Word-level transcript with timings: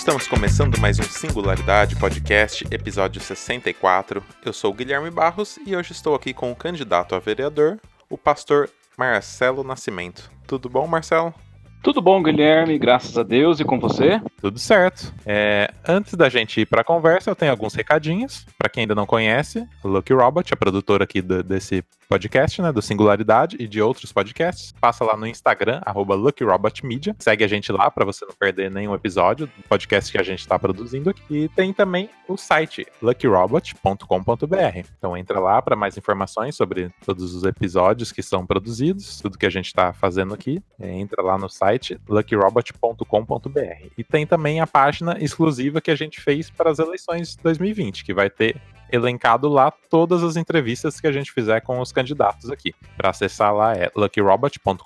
Estamos 0.00 0.26
começando 0.26 0.80
mais 0.80 0.98
um 0.98 1.02
Singularidade 1.02 1.94
Podcast, 1.94 2.66
episódio 2.70 3.20
64. 3.20 4.22
Eu 4.42 4.50
sou 4.50 4.70
o 4.70 4.74
Guilherme 4.74 5.10
Barros 5.10 5.58
e 5.66 5.76
hoje 5.76 5.92
estou 5.92 6.14
aqui 6.14 6.32
com 6.32 6.50
o 6.50 6.56
candidato 6.56 7.14
a 7.14 7.18
vereador, 7.18 7.78
o 8.08 8.16
pastor 8.16 8.70
Marcelo 8.96 9.62
Nascimento. 9.62 10.32
Tudo 10.46 10.70
bom, 10.70 10.86
Marcelo? 10.86 11.34
Tudo 11.82 12.00
bom, 12.00 12.22
Guilherme? 12.22 12.78
Graças 12.78 13.18
a 13.18 13.22
Deus 13.22 13.60
e 13.60 13.64
com 13.64 13.78
você? 13.78 14.22
Tudo 14.40 14.58
certo. 14.58 15.12
É, 15.26 15.70
antes 15.86 16.14
da 16.14 16.30
gente 16.30 16.62
ir 16.62 16.66
para 16.66 16.80
a 16.80 16.84
conversa, 16.84 17.30
eu 17.30 17.36
tenho 17.36 17.52
alguns 17.52 17.74
recadinhos. 17.74 18.46
Para 18.56 18.70
quem 18.70 18.84
ainda 18.84 18.94
não 18.94 19.04
conhece, 19.04 19.68
Lucky 19.84 20.14
Robot, 20.14 20.54
a 20.54 20.56
produtora 20.56 21.04
aqui 21.04 21.20
do, 21.20 21.42
desse 21.42 21.84
podcast, 22.10 22.60
né, 22.60 22.72
do 22.72 22.82
Singularidade 22.82 23.56
e 23.60 23.68
de 23.68 23.80
outros 23.80 24.12
podcasts, 24.12 24.74
passa 24.80 25.04
lá 25.04 25.16
no 25.16 25.28
Instagram, 25.28 25.80
LuckyRobotMedia. 25.94 27.14
Segue 27.20 27.44
a 27.44 27.46
gente 27.46 27.70
lá 27.70 27.88
para 27.88 28.04
você 28.04 28.24
não 28.24 28.34
perder 28.34 28.68
nenhum 28.68 28.92
episódio 28.92 29.46
do 29.46 29.62
podcast 29.68 30.10
que 30.10 30.18
a 30.18 30.22
gente 30.24 30.40
está 30.40 30.58
produzindo 30.58 31.08
aqui. 31.08 31.22
E 31.30 31.48
tem 31.50 31.72
também 31.72 32.10
o 32.26 32.36
site 32.36 32.84
luckyrobot.com.br. 33.00 34.88
Então 34.98 35.16
entra 35.16 35.38
lá 35.38 35.62
para 35.62 35.76
mais 35.76 35.96
informações 35.96 36.56
sobre 36.56 36.90
todos 37.06 37.32
os 37.32 37.44
episódios 37.44 38.10
que 38.10 38.24
são 38.24 38.44
produzidos, 38.44 39.20
tudo 39.20 39.38
que 39.38 39.46
a 39.46 39.50
gente 39.50 39.66
está 39.66 39.92
fazendo 39.92 40.34
aqui. 40.34 40.60
É, 40.80 40.90
entra 40.90 41.22
lá 41.22 41.38
no 41.38 41.48
site 41.48 41.96
luckyrobot.com.br. 42.08 43.86
E 43.96 44.02
tem 44.02 44.26
também 44.26 44.60
a 44.60 44.66
página 44.66 45.16
exclusiva 45.22 45.80
que 45.80 45.92
a 45.92 45.96
gente 45.96 46.20
fez 46.20 46.50
para 46.50 46.72
as 46.72 46.80
eleições 46.80 47.36
2020, 47.36 48.04
que 48.04 48.12
vai 48.12 48.28
ter 48.28 48.60
elencado 48.92 49.48
lá 49.48 49.70
todas 49.70 50.22
as 50.22 50.36
entrevistas 50.36 51.00
que 51.00 51.06
a 51.06 51.12
gente 51.12 51.32
fizer 51.32 51.60
com 51.60 51.80
os 51.80 51.92
candidatos 51.92 52.50
aqui. 52.50 52.74
Para 52.96 53.10
acessar 53.10 53.54
lá 53.54 53.74
é 53.74 53.90
luckyrobot.com.br 53.94 54.82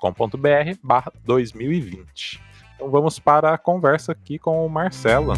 2020. 1.23 2.41
Então 2.75 2.89
vamos 2.89 3.19
para 3.19 3.53
a 3.53 3.57
conversa 3.57 4.11
aqui 4.11 4.37
com 4.37 4.65
o 4.65 4.69
Marcelo. 4.69 5.33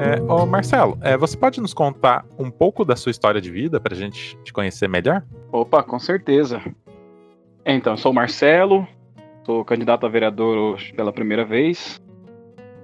É, 0.00 0.20
ô 0.22 0.44
Marcelo, 0.44 0.98
é, 1.00 1.16
você 1.16 1.36
pode 1.36 1.60
nos 1.60 1.72
contar 1.72 2.26
um 2.38 2.50
pouco 2.50 2.84
da 2.84 2.96
sua 2.96 3.10
história 3.10 3.40
de 3.40 3.50
vida 3.50 3.78
para 3.78 3.94
a 3.94 3.96
gente 3.96 4.36
te 4.42 4.52
conhecer 4.52 4.88
melhor? 4.88 5.22
Opa, 5.52 5.82
com 5.82 5.98
certeza. 5.98 6.60
Então, 7.64 7.92
eu 7.92 7.96
sou 7.96 8.10
o 8.10 8.14
Marcelo, 8.14 8.86
sou 9.50 9.64
candidato 9.64 10.06
a 10.06 10.08
vereador 10.08 10.56
hoje 10.56 10.92
pela 10.92 11.12
primeira 11.12 11.44
vez, 11.44 12.00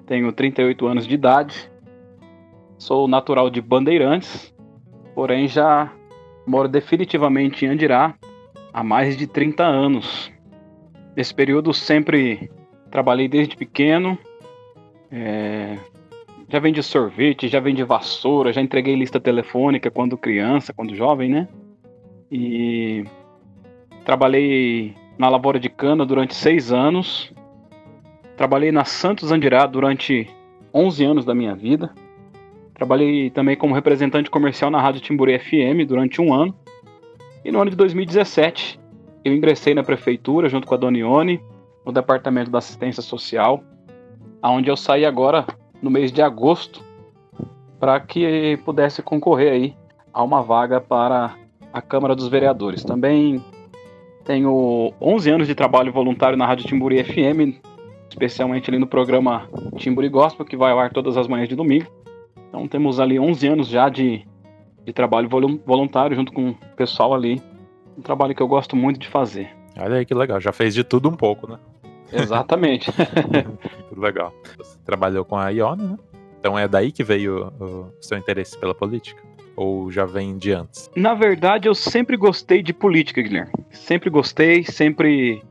tenho 0.04 0.32
38 0.32 0.84
anos 0.84 1.06
de 1.06 1.14
idade, 1.14 1.70
sou 2.76 3.06
natural 3.06 3.48
de 3.48 3.60
Bandeirantes, 3.60 4.52
porém 5.14 5.46
já 5.46 5.92
moro 6.44 6.66
definitivamente 6.66 7.64
em 7.64 7.68
Andirá 7.68 8.16
há 8.72 8.82
mais 8.82 9.16
de 9.16 9.28
30 9.28 9.62
anos. 9.62 10.32
Nesse 11.16 11.32
período 11.32 11.72
sempre 11.72 12.50
trabalhei 12.90 13.28
desde 13.28 13.56
pequeno, 13.56 14.18
é, 15.12 15.78
já 16.48 16.58
vendi 16.58 16.82
sorvete, 16.82 17.46
já 17.46 17.60
vendi 17.60 17.84
vassoura, 17.84 18.52
já 18.52 18.60
entreguei 18.60 18.96
lista 18.96 19.20
telefônica 19.20 19.88
quando 19.88 20.18
criança, 20.18 20.72
quando 20.72 20.96
jovem, 20.96 21.30
né? 21.30 21.48
E 22.28 23.04
trabalhei 24.04 24.96
na 25.18 25.28
lavoura 25.28 25.58
de 25.58 25.68
cana 25.68 26.04
durante 26.04 26.34
seis 26.34 26.72
anos. 26.72 27.32
Trabalhei 28.36 28.70
na 28.70 28.84
Santos 28.84 29.32
Andirá 29.32 29.66
durante 29.66 30.28
11 30.72 31.04
anos 31.04 31.24
da 31.24 31.34
minha 31.34 31.54
vida. 31.54 31.94
Trabalhei 32.74 33.30
também 33.30 33.56
como 33.56 33.74
representante 33.74 34.30
comercial 34.30 34.70
na 34.70 34.80
Rádio 34.80 35.00
Timburi 35.00 35.38
FM 35.38 35.88
durante 35.88 36.20
um 36.20 36.34
ano. 36.34 36.54
E 37.44 37.50
no 37.50 37.60
ano 37.60 37.70
de 37.70 37.76
2017, 37.76 38.78
eu 39.24 39.34
ingressei 39.34 39.74
na 39.74 39.82
prefeitura 39.82 40.48
junto 40.48 40.66
com 40.66 40.74
a 40.74 40.76
Donione, 40.76 41.40
no 41.84 41.92
departamento 41.92 42.50
da 42.50 42.58
assistência 42.58 43.02
social, 43.02 43.62
aonde 44.42 44.68
eu 44.68 44.76
saí 44.76 45.06
agora 45.06 45.46
no 45.80 45.90
mês 45.90 46.12
de 46.12 46.20
agosto 46.20 46.84
para 47.78 47.98
que 48.00 48.58
pudesse 48.64 49.02
concorrer 49.02 49.52
aí 49.52 49.76
a 50.12 50.22
uma 50.22 50.42
vaga 50.42 50.80
para 50.80 51.34
a 51.72 51.80
Câmara 51.80 52.14
dos 52.14 52.28
Vereadores. 52.28 52.84
Também 52.84 53.42
tenho 54.26 54.92
11 55.00 55.30
anos 55.30 55.46
de 55.46 55.54
trabalho 55.54 55.92
voluntário 55.92 56.36
na 56.36 56.44
Rádio 56.44 56.66
Timburi 56.66 57.02
FM, 57.02 57.62
especialmente 58.08 58.68
ali 58.68 58.78
no 58.78 58.86
programa 58.86 59.48
Timburi 59.76 60.08
Gospel, 60.08 60.44
que 60.44 60.56
vai 60.56 60.72
ao 60.72 60.80
ar 60.80 60.92
todas 60.92 61.16
as 61.16 61.28
manhãs 61.28 61.48
de 61.48 61.54
domingo. 61.54 61.86
Então 62.48 62.66
temos 62.66 62.98
ali 62.98 63.18
11 63.18 63.46
anos 63.46 63.68
já 63.68 63.88
de, 63.88 64.26
de 64.84 64.92
trabalho 64.92 65.28
voluntário 65.64 66.16
junto 66.16 66.32
com 66.32 66.50
o 66.50 66.54
pessoal 66.76 67.14
ali. 67.14 67.40
Um 67.96 68.02
trabalho 68.02 68.34
que 68.34 68.42
eu 68.42 68.48
gosto 68.48 68.74
muito 68.74 68.98
de 68.98 69.08
fazer. 69.08 69.48
Olha 69.78 69.96
aí 69.96 70.04
que 70.04 70.14
legal, 70.14 70.40
já 70.40 70.52
fez 70.52 70.74
de 70.74 70.82
tudo 70.82 71.08
um 71.08 71.16
pouco, 71.16 71.48
né? 71.48 71.58
Exatamente. 72.12 72.90
Tudo 73.88 74.00
legal. 74.00 74.32
Você 74.56 74.78
trabalhou 74.84 75.24
com 75.24 75.36
a 75.36 75.48
Ione, 75.48 75.82
né? 75.82 75.98
Então 76.38 76.56
é 76.56 76.68
daí 76.68 76.92
que 76.92 77.02
veio 77.02 77.52
o 77.58 77.90
seu 78.00 78.16
interesse 78.16 78.56
pela 78.56 78.72
política? 78.72 79.20
Ou 79.56 79.90
já 79.90 80.04
vem 80.04 80.36
de 80.36 80.52
antes? 80.52 80.90
Na 80.94 81.14
verdade, 81.14 81.66
eu 81.66 81.74
sempre 81.74 82.16
gostei 82.16 82.62
de 82.62 82.74
política, 82.74 83.22
Guilherme. 83.22 83.52
Sempre 83.70 84.10
gostei, 84.10 84.64
sempre 84.64 85.42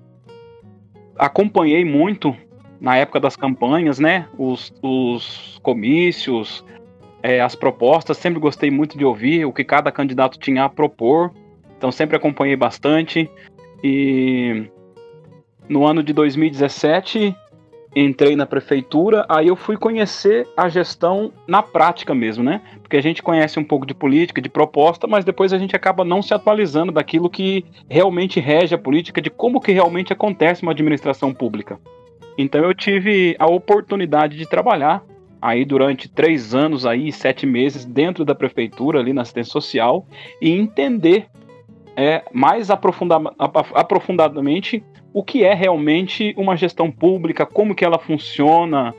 acompanhei 1.18 1.84
muito 1.84 2.36
na 2.80 2.96
época 2.98 3.20
das 3.20 3.36
campanhas, 3.36 3.98
né? 3.98 4.28
Os, 4.38 4.72
os 4.82 5.60
comícios, 5.64 6.64
é, 7.24 7.42
as 7.42 7.56
propostas. 7.56 8.18
Sempre 8.18 8.40
gostei 8.40 8.70
muito 8.70 8.98
de 8.98 9.04
ouvir 9.04 9.46
o 9.46 9.52
que 9.52 9.64
cada 9.64 9.92
candidato 9.92 10.38
tinha 10.38 10.66
a 10.66 10.70
propor. 10.70 11.32
Então 11.78 11.92
sempre 11.92 12.16
acompanhei 12.16 12.56
bastante. 12.56 13.30
E 13.84 14.70
no 15.68 15.86
ano 15.86 16.04
de 16.04 16.14
2017, 16.14 17.36
entrei 17.96 18.36
na 18.36 18.46
prefeitura, 18.46 19.26
aí 19.30 19.48
eu 19.48 19.56
fui 19.56 19.78
conhecer 19.78 20.48
a 20.58 20.68
gestão 20.68 21.32
na 21.48 21.64
prática 21.64 22.14
mesmo, 22.14 22.44
né? 22.44 22.62
Porque 22.82 22.98
a 22.98 23.02
gente 23.02 23.24
conhece 23.24 23.58
um 23.58 23.64
pouco 23.64 23.86
de 23.86 23.94
política, 23.94 24.42
de 24.42 24.50
proposta, 24.50 25.08
mas 25.08 25.24
depois 25.24 25.54
a 25.54 25.58
gente 25.58 25.76
acaba 25.76 26.04
não 26.04 26.22
se 26.22 26.34
atualizando 26.34 26.92
daquilo 26.92 27.30
que 27.30 27.64
realmente 27.90 28.40
rege 28.40 28.76
a 28.76 28.78
política, 28.78 29.22
de 29.22 29.30
como 29.30 29.62
que 29.62 29.72
realmente 29.72 30.12
acontece 30.12 30.62
uma 30.62 30.74
administração 30.74 31.34
pública. 31.34 31.80
Então 32.38 32.62
eu 32.62 32.74
tive 32.74 33.36
a 33.40 33.48
oportunidade 33.48 34.38
de 34.38 34.46
trabalhar 34.46 35.02
aí 35.42 35.64
durante 35.64 36.10
três 36.10 36.54
anos 36.54 36.86
aí 36.86 37.12
sete 37.12 37.46
meses 37.46 37.86
dentro 37.86 38.26
da 38.26 38.36
prefeitura 38.36 39.00
ali 39.00 39.14
na 39.14 39.22
assistência 39.22 39.52
social 39.52 40.06
e 40.42 40.50
entender 40.50 41.28
é, 41.96 42.24
mais 42.34 42.70
aprofunda 42.70 43.16
aprofundadamente 43.38 44.84
o 45.14 45.24
que 45.24 45.44
é 45.44 45.54
realmente 45.54 46.34
uma 46.38 46.58
gestão 46.58 46.92
pública, 46.92 47.46
como 47.46 47.74
que 47.74 47.86
ela 47.86 47.98
funciona. 47.98 48.94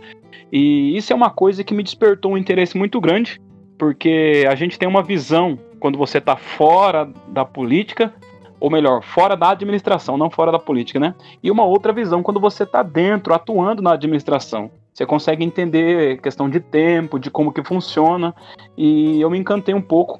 E 0.51 0.97
isso 0.97 1.13
é 1.13 1.17
uma 1.17 1.29
coisa 1.29 1.63
que 1.63 1.75
me 1.75 1.83
despertou 1.83 2.33
um 2.33 2.39
interesse 2.39 2.77
muito 2.77 2.99
grande, 3.01 3.39
porque 3.79 4.47
a 4.49 4.55
gente 4.55 4.79
tem 4.79 4.89
uma 4.89 5.03
visão 5.03 5.59
quando 5.79 5.99
você 5.99 6.17
está 6.17 6.35
fora 6.35 7.07
da 7.29 7.45
política, 7.45 8.15
ou 8.59 8.71
melhor, 8.71 9.03
fora 9.03 9.37
da 9.37 9.51
administração, 9.51 10.17
não 10.17 10.31
fora 10.31 10.51
da 10.51 10.59
política, 10.59 10.99
né? 10.99 11.15
E 11.43 11.51
uma 11.51 11.65
outra 11.65 11.93
visão 11.93 12.23
quando 12.23 12.41
você 12.41 12.63
está 12.63 12.83
dentro, 12.83 13.35
atuando 13.35 13.83
na 13.83 13.93
administração. 13.93 14.71
Você 14.95 15.05
consegue 15.05 15.45
entender 15.45 16.19
questão 16.23 16.49
de 16.49 16.59
tempo, 16.59 17.19
de 17.19 17.31
como 17.31 17.53
que 17.53 17.63
funciona, 17.63 18.35
e 18.75 19.21
eu 19.21 19.29
me 19.29 19.37
encantei 19.37 19.75
um 19.75 19.83
pouco 19.83 20.19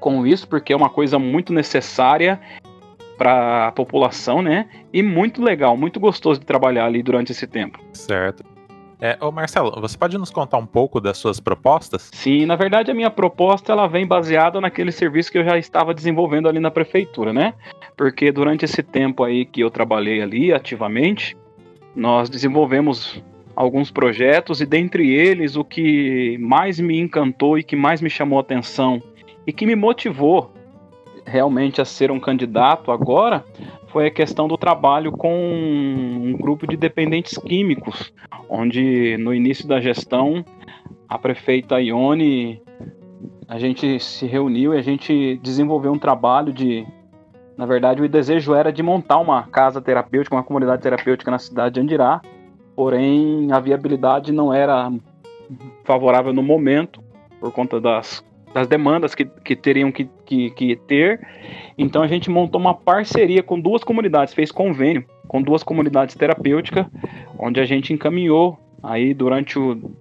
com 0.00 0.26
isso, 0.26 0.46
porque 0.48 0.72
é 0.72 0.76
uma 0.76 0.90
coisa 0.90 1.18
muito 1.18 1.52
necessária 1.52 2.40
para 3.16 3.68
a 3.68 3.72
população, 3.72 4.40
né? 4.40 4.68
E 4.92 5.02
muito 5.02 5.42
legal, 5.42 5.76
muito 5.76 5.98
gostoso 5.98 6.38
de 6.38 6.46
trabalhar 6.46 6.86
ali 6.86 7.02
durante 7.02 7.32
esse 7.32 7.46
tempo. 7.46 7.80
Certo. 7.92 8.44
É, 9.00 9.16
ô 9.20 9.30
Marcelo, 9.30 9.70
você 9.80 9.96
pode 9.96 10.18
nos 10.18 10.30
contar 10.30 10.58
um 10.58 10.66
pouco 10.66 11.00
das 11.00 11.18
suas 11.18 11.38
propostas? 11.38 12.10
Sim, 12.12 12.46
na 12.46 12.56
verdade 12.56 12.90
a 12.90 12.94
minha 12.94 13.10
proposta 13.10 13.72
ela 13.72 13.86
vem 13.86 14.04
baseada 14.04 14.60
naquele 14.60 14.90
serviço 14.90 15.30
que 15.30 15.38
eu 15.38 15.44
já 15.44 15.56
estava 15.56 15.94
desenvolvendo 15.94 16.48
ali 16.48 16.58
na 16.58 16.70
prefeitura, 16.70 17.32
né? 17.32 17.54
Porque 17.96 18.32
durante 18.32 18.64
esse 18.64 18.82
tempo 18.82 19.22
aí 19.22 19.44
que 19.44 19.60
eu 19.60 19.70
trabalhei 19.70 20.20
ali 20.20 20.52
ativamente, 20.52 21.36
nós 21.94 22.28
desenvolvemos 22.28 23.22
alguns 23.54 23.90
projetos 23.90 24.60
e 24.60 24.66
dentre 24.66 25.12
eles 25.12 25.54
o 25.54 25.64
que 25.64 26.36
mais 26.38 26.80
me 26.80 26.98
encantou 26.98 27.56
e 27.56 27.62
que 27.62 27.76
mais 27.76 28.00
me 28.00 28.10
chamou 28.10 28.38
a 28.38 28.42
atenção 28.42 29.00
e 29.48 29.52
que 29.52 29.64
me 29.64 29.74
motivou 29.74 30.50
realmente 31.24 31.80
a 31.80 31.84
ser 31.86 32.10
um 32.10 32.20
candidato 32.20 32.92
agora 32.92 33.42
foi 33.86 34.06
a 34.06 34.10
questão 34.10 34.46
do 34.46 34.58
trabalho 34.58 35.10
com 35.10 35.32
um 35.32 36.36
grupo 36.38 36.66
de 36.66 36.76
dependentes 36.76 37.38
químicos, 37.38 38.12
onde 38.46 39.16
no 39.16 39.32
início 39.32 39.66
da 39.66 39.80
gestão 39.80 40.44
a 41.08 41.18
prefeita 41.18 41.80
Ione 41.80 42.60
a 43.48 43.58
gente 43.58 43.98
se 43.98 44.26
reuniu 44.26 44.74
e 44.74 44.78
a 44.78 44.82
gente 44.82 45.40
desenvolveu 45.42 45.92
um 45.92 45.98
trabalho 45.98 46.52
de 46.52 46.86
na 47.56 47.64
verdade 47.64 48.02
o 48.02 48.08
desejo 48.08 48.52
era 48.52 48.70
de 48.70 48.82
montar 48.82 49.16
uma 49.16 49.44
casa 49.44 49.80
terapêutica, 49.80 50.36
uma 50.36 50.44
comunidade 50.44 50.82
terapêutica 50.82 51.30
na 51.30 51.38
cidade 51.38 51.76
de 51.76 51.80
Andirá, 51.80 52.20
porém 52.76 53.50
a 53.50 53.58
viabilidade 53.58 54.30
não 54.30 54.52
era 54.52 54.92
favorável 55.84 56.34
no 56.34 56.42
momento 56.42 57.02
por 57.40 57.50
conta 57.50 57.80
das 57.80 58.27
das 58.52 58.66
demandas 58.66 59.14
que, 59.14 59.24
que 59.24 59.54
teriam 59.54 59.92
que, 59.92 60.08
que, 60.24 60.50
que 60.50 60.76
ter. 60.76 61.20
Então 61.76 62.02
a 62.02 62.08
gente 62.08 62.30
montou 62.30 62.60
uma 62.60 62.74
parceria 62.74 63.42
com 63.42 63.60
duas 63.60 63.84
comunidades, 63.84 64.34
fez 64.34 64.50
convênio 64.50 65.04
com 65.26 65.42
duas 65.42 65.62
comunidades 65.62 66.14
terapêuticas, 66.14 66.86
onde 67.38 67.60
a 67.60 67.64
gente 67.64 67.92
encaminhou 67.92 68.58
aí 68.82 69.12
durante 69.12 69.58
o, 69.58 69.94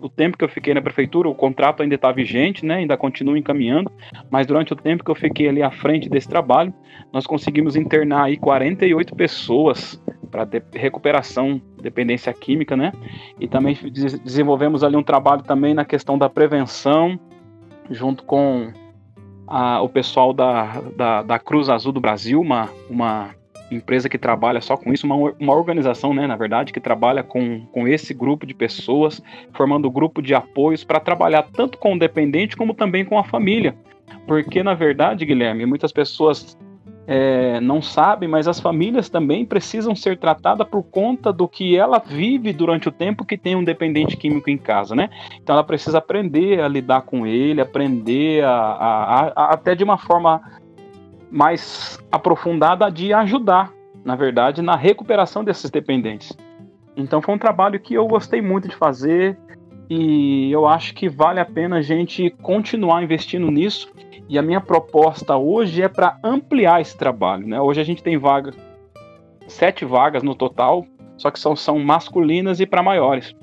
o 0.00 0.08
tempo 0.08 0.38
que 0.38 0.44
eu 0.44 0.48
fiquei 0.48 0.72
na 0.72 0.80
prefeitura, 0.80 1.28
o 1.28 1.34
contrato 1.34 1.82
ainda 1.82 1.94
está 1.94 2.10
vigente, 2.10 2.64
né? 2.64 2.76
Ainda 2.76 2.96
continua 2.96 3.38
encaminhando, 3.38 3.92
mas 4.30 4.46
durante 4.46 4.72
o 4.72 4.76
tempo 4.76 5.04
que 5.04 5.10
eu 5.10 5.14
fiquei 5.14 5.48
ali 5.48 5.62
à 5.62 5.70
frente 5.70 6.08
desse 6.08 6.28
trabalho, 6.28 6.72
nós 7.12 7.26
conseguimos 7.26 7.76
internar 7.76 8.24
aí 8.24 8.36
48 8.36 9.14
pessoas 9.14 10.02
para 10.30 10.44
de 10.44 10.62
recuperação 10.74 11.60
dependência 11.82 12.32
química, 12.32 12.76
né? 12.76 12.92
E 13.38 13.48
também 13.48 13.76
desenvolvemos 14.24 14.82
ali 14.82 14.96
um 14.96 15.02
trabalho 15.02 15.42
também 15.42 15.74
na 15.74 15.84
questão 15.84 16.16
da 16.16 16.28
prevenção, 16.28 17.18
junto 17.90 18.24
com 18.24 18.72
a, 19.46 19.82
o 19.82 19.88
pessoal 19.88 20.32
da, 20.32 20.80
da, 20.96 21.22
da, 21.22 21.38
Cruz 21.38 21.68
Azul 21.68 21.92
do 21.92 22.00
Brasil, 22.00 22.40
uma, 22.40 22.68
uma 22.88 23.30
empresa 23.70 24.08
que 24.08 24.16
trabalha 24.16 24.60
só 24.60 24.76
com 24.76 24.92
isso, 24.92 25.06
uma, 25.06 25.34
uma 25.38 25.54
organização, 25.54 26.14
né, 26.14 26.26
na 26.26 26.36
verdade, 26.36 26.72
que 26.72 26.80
trabalha 26.80 27.22
com, 27.22 27.66
com 27.66 27.86
esse 27.86 28.14
grupo 28.14 28.46
de 28.46 28.54
pessoas, 28.54 29.20
formando 29.52 29.90
grupo 29.90 30.22
de 30.22 30.34
apoios 30.34 30.84
para 30.84 31.00
trabalhar 31.00 31.42
tanto 31.52 31.78
com 31.78 31.94
o 31.94 31.98
dependente 31.98 32.56
como 32.56 32.72
também 32.72 33.04
com 33.04 33.18
a 33.18 33.24
família. 33.24 33.74
Porque, 34.26 34.62
na 34.62 34.74
verdade, 34.74 35.26
Guilherme, 35.26 35.66
muitas 35.66 35.92
pessoas 35.92 36.56
é, 37.12 37.60
não 37.60 37.82
sabe, 37.82 38.28
mas 38.28 38.46
as 38.46 38.60
famílias 38.60 39.08
também 39.08 39.44
precisam 39.44 39.96
ser 39.96 40.16
tratadas 40.16 40.64
por 40.68 40.84
conta 40.84 41.32
do 41.32 41.48
que 41.48 41.76
ela 41.76 41.98
vive 41.98 42.52
durante 42.52 42.88
o 42.88 42.92
tempo 42.92 43.24
que 43.24 43.36
tem 43.36 43.56
um 43.56 43.64
dependente 43.64 44.16
químico 44.16 44.48
em 44.48 44.56
casa, 44.56 44.94
né? 44.94 45.10
Então 45.42 45.56
ela 45.56 45.64
precisa 45.64 45.98
aprender 45.98 46.60
a 46.60 46.68
lidar 46.68 47.00
com 47.00 47.26
ele, 47.26 47.60
aprender 47.60 48.44
a, 48.44 48.52
a, 48.52 49.32
a 49.34 49.54
até 49.54 49.74
de 49.74 49.82
uma 49.82 49.98
forma 49.98 50.40
mais 51.32 51.98
aprofundada 52.12 52.88
de 52.88 53.12
ajudar, 53.12 53.72
na 54.04 54.14
verdade, 54.14 54.62
na 54.62 54.76
recuperação 54.76 55.42
desses 55.42 55.68
dependentes. 55.68 56.32
Então 56.96 57.20
foi 57.20 57.34
um 57.34 57.38
trabalho 57.38 57.80
que 57.80 57.92
eu 57.92 58.06
gostei 58.06 58.40
muito 58.40 58.68
de 58.68 58.76
fazer 58.76 59.36
e 59.88 60.48
eu 60.52 60.64
acho 60.64 60.94
que 60.94 61.08
vale 61.08 61.40
a 61.40 61.44
pena 61.44 61.78
a 61.78 61.82
gente 61.82 62.30
continuar 62.40 63.02
investindo 63.02 63.50
nisso 63.50 63.92
e 64.30 64.38
a 64.38 64.42
minha 64.42 64.60
proposta 64.60 65.36
hoje 65.36 65.82
é 65.82 65.88
para 65.88 66.16
ampliar 66.22 66.80
esse 66.80 66.96
trabalho. 66.96 67.48
Né? 67.48 67.60
Hoje 67.60 67.80
a 67.80 67.84
gente 67.84 68.00
tem 68.00 68.16
vaga, 68.16 68.52
sete 69.48 69.84
vagas 69.84 70.22
no 70.22 70.36
total, 70.36 70.86
só 71.16 71.32
que 71.32 71.40
são, 71.40 71.56
são 71.56 71.80
masculinas 71.80 72.60
e 72.60 72.64
para 72.64 72.80
maiores. 72.80 73.34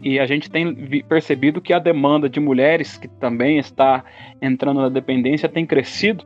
E 0.00 0.20
a 0.20 0.26
gente 0.26 0.48
tem 0.48 1.02
percebido 1.02 1.60
que 1.60 1.72
a 1.72 1.80
demanda 1.80 2.28
de 2.28 2.38
mulheres 2.38 2.96
que 2.96 3.08
também 3.08 3.58
está 3.58 4.04
entrando 4.40 4.80
na 4.80 4.88
dependência 4.88 5.48
tem 5.48 5.66
crescido. 5.66 6.24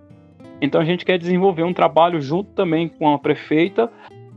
Então 0.61 0.79
a 0.79 0.85
gente 0.85 1.03
quer 1.03 1.19
desenvolver 1.19 1.63
um 1.63 1.73
trabalho 1.73 2.21
junto 2.21 2.51
também 2.51 2.89
com 2.89 3.15
a 3.15 3.19
prefeita 3.19 3.91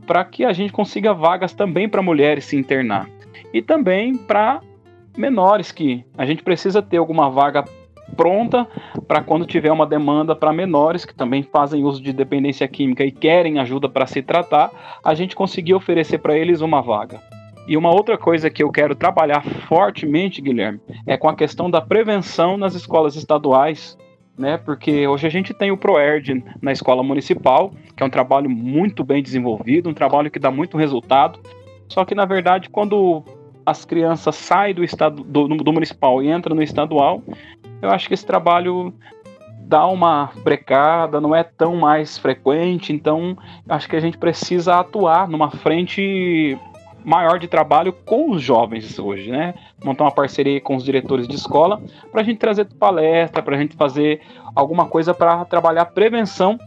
para 0.06 0.24
que 0.24 0.42
a 0.42 0.54
gente 0.54 0.72
consiga 0.72 1.12
vagas 1.12 1.52
também 1.52 1.86
para 1.86 2.00
mulheres 2.00 2.46
se 2.46 2.56
internar. 2.56 3.10
E 3.52 3.60
também 3.60 4.16
para 4.16 4.62
menores 5.18 5.70
que 5.70 6.02
a 6.16 6.24
gente 6.24 6.42
precisa 6.42 6.80
ter 6.80 6.96
alguma 6.96 7.28
vaga 7.28 7.62
pronta 8.16 8.66
para 9.06 9.22
quando 9.22 9.46
tiver 9.46 9.72
uma 9.72 9.86
demanda 9.86 10.34
para 10.34 10.52
menores 10.52 11.04
que 11.04 11.14
também 11.14 11.42
fazem 11.42 11.84
uso 11.84 12.02
de 12.02 12.12
dependência 12.12 12.66
química 12.68 13.04
e 13.04 13.10
querem 13.10 13.58
ajuda 13.58 13.88
para 13.88 14.06
se 14.06 14.22
tratar, 14.22 14.70
a 15.04 15.14
gente 15.14 15.36
conseguir 15.36 15.74
oferecer 15.74 16.18
para 16.18 16.36
eles 16.36 16.60
uma 16.60 16.82
vaga. 16.82 17.20
E 17.66 17.76
uma 17.76 17.94
outra 17.94 18.18
coisa 18.18 18.50
que 18.50 18.62
eu 18.62 18.70
quero 18.70 18.94
trabalhar 18.94 19.44
fortemente, 19.68 20.42
Guilherme, 20.42 20.80
é 21.06 21.16
com 21.16 21.28
a 21.28 21.36
questão 21.36 21.70
da 21.70 21.80
prevenção 21.80 22.56
nas 22.56 22.74
escolas 22.74 23.14
estaduais, 23.14 23.96
né? 24.36 24.56
Porque 24.56 25.06
hoje 25.06 25.26
a 25.26 25.30
gente 25.30 25.54
tem 25.54 25.70
o 25.70 25.76
ProERD 25.76 26.42
na 26.60 26.72
escola 26.72 27.02
municipal, 27.02 27.72
que 27.96 28.02
é 28.02 28.06
um 28.06 28.10
trabalho 28.10 28.50
muito 28.50 29.04
bem 29.04 29.22
desenvolvido, 29.22 29.88
um 29.88 29.94
trabalho 29.94 30.30
que 30.30 30.38
dá 30.38 30.50
muito 30.50 30.76
resultado. 30.76 31.38
Só 31.88 32.04
que 32.04 32.14
na 32.14 32.24
verdade, 32.24 32.70
quando 32.70 33.22
as 33.64 33.84
crianças 33.84 34.34
saem 34.34 34.74
do 34.74 34.82
estado 34.82 35.22
do, 35.22 35.46
do 35.48 35.72
municipal 35.72 36.22
e 36.22 36.30
entram 36.30 36.56
no 36.56 36.62
estadual, 36.62 37.22
eu 37.82 37.90
acho 37.90 38.08
que 38.08 38.14
esse 38.14 38.26
trabalho 38.26 38.94
dá 39.60 39.86
uma 39.86 40.30
brecada, 40.42 41.20
não 41.20 41.34
é 41.34 41.44
tão 41.44 41.76
mais 41.76 42.18
frequente, 42.18 42.92
então 42.92 43.36
acho 43.68 43.88
que 43.88 43.96
a 43.96 44.00
gente 44.00 44.18
precisa 44.18 44.80
atuar 44.80 45.28
numa 45.28 45.50
frente 45.50 46.58
maior 47.04 47.38
de 47.38 47.48
trabalho 47.48 47.92
com 47.92 48.30
os 48.30 48.42
jovens 48.42 48.98
hoje, 48.98 49.30
né? 49.30 49.54
Montar 49.82 50.04
uma 50.04 50.10
parceria 50.10 50.60
com 50.60 50.76
os 50.76 50.84
diretores 50.84 51.26
de 51.26 51.36
escola 51.36 51.80
para 52.10 52.20
a 52.20 52.24
gente 52.24 52.38
trazer 52.38 52.66
palestra, 52.78 53.42
para 53.42 53.56
a 53.56 53.58
gente 53.60 53.76
fazer 53.76 54.20
alguma 54.54 54.86
coisa 54.86 55.14
para 55.14 55.44
trabalhar 55.44 55.86
prevenção 55.86 56.58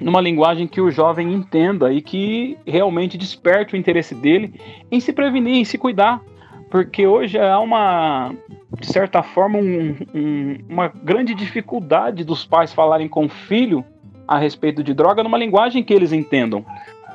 numa 0.00 0.20
linguagem 0.20 0.66
que 0.66 0.80
o 0.80 0.90
jovem 0.90 1.32
entenda 1.32 1.92
e 1.92 2.00
que 2.00 2.58
realmente 2.66 3.18
desperte 3.18 3.74
o 3.74 3.76
interesse 3.76 4.14
dele 4.14 4.54
em 4.90 4.98
se 4.98 5.12
prevenir, 5.12 5.56
em 5.56 5.64
se 5.64 5.78
cuidar, 5.78 6.20
porque 6.70 7.06
hoje 7.06 7.36
há 7.36 7.58
uma, 7.58 8.32
de 8.78 8.86
certa 8.86 9.22
forma, 9.22 9.58
um, 9.58 9.96
um, 10.14 10.58
uma 10.68 10.88
grande 10.88 11.34
dificuldade 11.34 12.24
dos 12.24 12.46
pais 12.46 12.72
falarem 12.72 13.08
com 13.08 13.26
o 13.26 13.28
filho 13.28 13.84
a 14.26 14.38
respeito 14.38 14.82
de 14.82 14.94
droga 14.94 15.24
numa 15.24 15.36
linguagem 15.36 15.82
que 15.82 15.92
eles 15.92 16.12
entendam. 16.12 16.64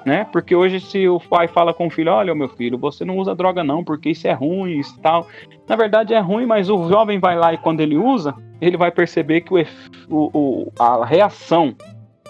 Né? 0.05 0.27
Porque 0.31 0.55
hoje, 0.55 0.79
se 0.81 1.07
o 1.07 1.19
pai 1.19 1.47
fala 1.47 1.73
com 1.73 1.87
o 1.87 1.89
filho, 1.89 2.11
olha, 2.11 2.35
meu 2.35 2.49
filho, 2.49 2.77
você 2.77 3.03
não 3.03 3.17
usa 3.17 3.33
droga 3.33 3.63
não, 3.63 3.83
porque 3.83 4.09
isso 4.09 4.27
é 4.27 4.33
ruim, 4.33 4.77
isso 4.77 4.99
tal. 5.01 5.25
Na 5.67 5.75
verdade 5.75 6.13
é 6.13 6.19
ruim, 6.19 6.45
mas 6.45 6.69
o 6.69 6.87
jovem 6.89 7.17
vai 7.17 7.35
lá 7.35 7.53
e 7.53 7.57
quando 7.57 7.79
ele 7.79 7.97
usa, 7.97 8.35
ele 8.61 8.77
vai 8.77 8.91
perceber 8.91 9.41
que 9.41 9.51
o, 9.53 9.65
o, 10.09 10.71
a 10.77 11.03
reação 11.05 11.73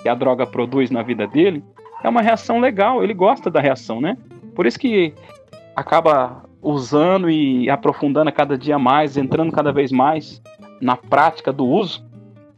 que 0.02 0.08
a 0.08 0.16
droga 0.16 0.46
produz 0.46 0.92
na 0.92 1.02
vida 1.02 1.28
dele 1.28 1.62
é 2.04 2.08
uma 2.08 2.22
reação 2.22 2.60
legal, 2.60 3.04
ele 3.04 3.14
gosta 3.14 3.50
da 3.50 3.60
reação, 3.60 4.00
né? 4.00 4.16
Por 4.54 4.66
isso 4.66 4.80
que 4.80 5.14
acaba 5.76 6.44
usando 6.66 7.30
e 7.30 7.70
aprofundando 7.70 8.32
cada 8.32 8.58
dia 8.58 8.80
mais, 8.80 9.16
entrando 9.16 9.52
cada 9.52 9.72
vez 9.72 9.92
mais 9.92 10.42
na 10.82 10.98
prática 10.98 11.54
do 11.54 11.66
uso, 11.66 12.04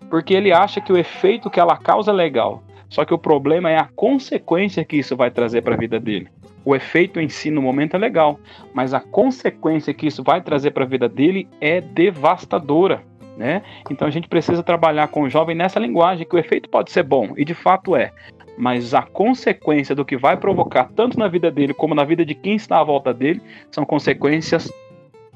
porque 0.09 0.33
ele 0.33 0.53
acha 0.53 0.79
que 0.79 0.93
o 0.93 0.97
efeito 0.97 1.49
que 1.49 1.59
ela 1.59 1.77
causa 1.77 2.11
é 2.11 2.13
legal. 2.13 2.63
Só 2.89 3.03
que 3.03 3.13
o 3.13 3.17
problema 3.17 3.69
é 3.69 3.77
a 3.77 3.89
consequência 3.95 4.85
que 4.85 4.95
isso 4.95 5.15
vai 5.15 5.29
trazer 5.29 5.61
para 5.61 5.75
a 5.75 5.77
vida 5.77 5.99
dele. 5.99 6.29
O 6.63 6.73
efeito 6.73 7.19
em 7.19 7.27
si 7.27 7.51
no 7.51 7.61
momento 7.61 7.95
é 7.95 7.99
legal, 7.99 8.39
mas 8.73 8.93
a 8.93 8.99
consequência 8.99 9.93
que 9.93 10.07
isso 10.07 10.23
vai 10.23 10.41
trazer 10.41 10.71
para 10.71 10.85
a 10.85 10.87
vida 10.87 11.09
dele 11.09 11.47
é 11.59 11.81
devastadora. 11.81 13.03
Né? 13.37 13.61
Então 13.91 14.07
a 14.07 14.11
gente 14.11 14.27
precisa 14.27 14.63
trabalhar 14.63 15.09
com 15.09 15.23
o 15.23 15.29
jovem 15.29 15.55
nessa 15.55 15.79
linguagem 15.79 16.25
que 16.25 16.35
o 16.35 16.39
efeito 16.39 16.69
pode 16.69 16.91
ser 16.91 17.03
bom 17.03 17.33
e 17.37 17.45
de 17.45 17.53
fato 17.53 17.95
é, 17.95 18.11
mas 18.57 18.93
a 18.93 19.03
consequência 19.03 19.95
do 19.95 20.03
que 20.03 20.17
vai 20.17 20.35
provocar, 20.35 20.89
tanto 20.95 21.17
na 21.17 21.27
vida 21.27 21.51
dele 21.51 21.73
como 21.73 21.93
na 21.93 22.03
vida 22.03 22.25
de 22.25 22.33
quem 22.33 22.55
está 22.55 22.79
à 22.79 22.83
volta 22.83 23.13
dele, 23.13 23.41
são 23.71 23.85
consequências 23.85 24.71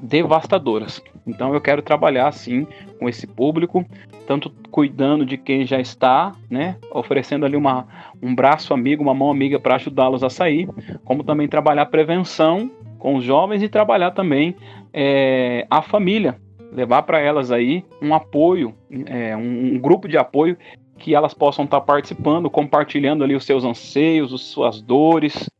devastadoras. 0.02 1.00
Então 1.24 1.54
eu 1.54 1.60
quero 1.60 1.80
trabalhar 1.80 2.26
assim 2.26 2.66
com 2.98 3.08
esse 3.08 3.26
público, 3.26 3.86
tanto 4.26 4.50
cuidando 4.70 5.24
de 5.24 5.36
quem 5.36 5.64
já 5.64 5.80
está, 5.80 6.32
né, 6.50 6.76
oferecendo 6.90 7.46
ali 7.46 7.56
uma, 7.56 7.86
um 8.20 8.34
braço 8.34 8.74
amigo, 8.74 9.02
uma 9.02 9.14
mão 9.14 9.30
amiga 9.30 9.60
para 9.60 9.76
ajudá-los 9.76 10.24
a 10.24 10.30
sair, 10.30 10.68
como 11.04 11.22
também 11.22 11.46
trabalhar 11.46 11.86
prevenção 11.86 12.68
com 12.98 13.16
os 13.16 13.24
jovens 13.24 13.62
e 13.62 13.68
trabalhar 13.68 14.10
também 14.10 14.56
é, 14.92 15.66
a 15.70 15.82
família, 15.82 16.36
levar 16.72 17.02
para 17.02 17.20
elas 17.20 17.50
aí 17.52 17.84
um 18.00 18.14
apoio, 18.14 18.74
é, 19.06 19.36
um, 19.36 19.74
um, 19.74 19.78
grupo 19.78 20.08
de 20.08 20.16
apoio 20.16 20.56
que 20.98 21.14
elas 21.14 21.34
possam 21.34 21.64
estar 21.64 21.80
tá 21.80 21.86
participando, 21.86 22.50
compartilhando 22.50 23.24
ali 23.24 23.34
os 23.34 23.44
seus 23.44 23.64
anseios, 23.64 24.32
as 24.32 24.42
suas 24.42 24.80
dores, 24.80 25.50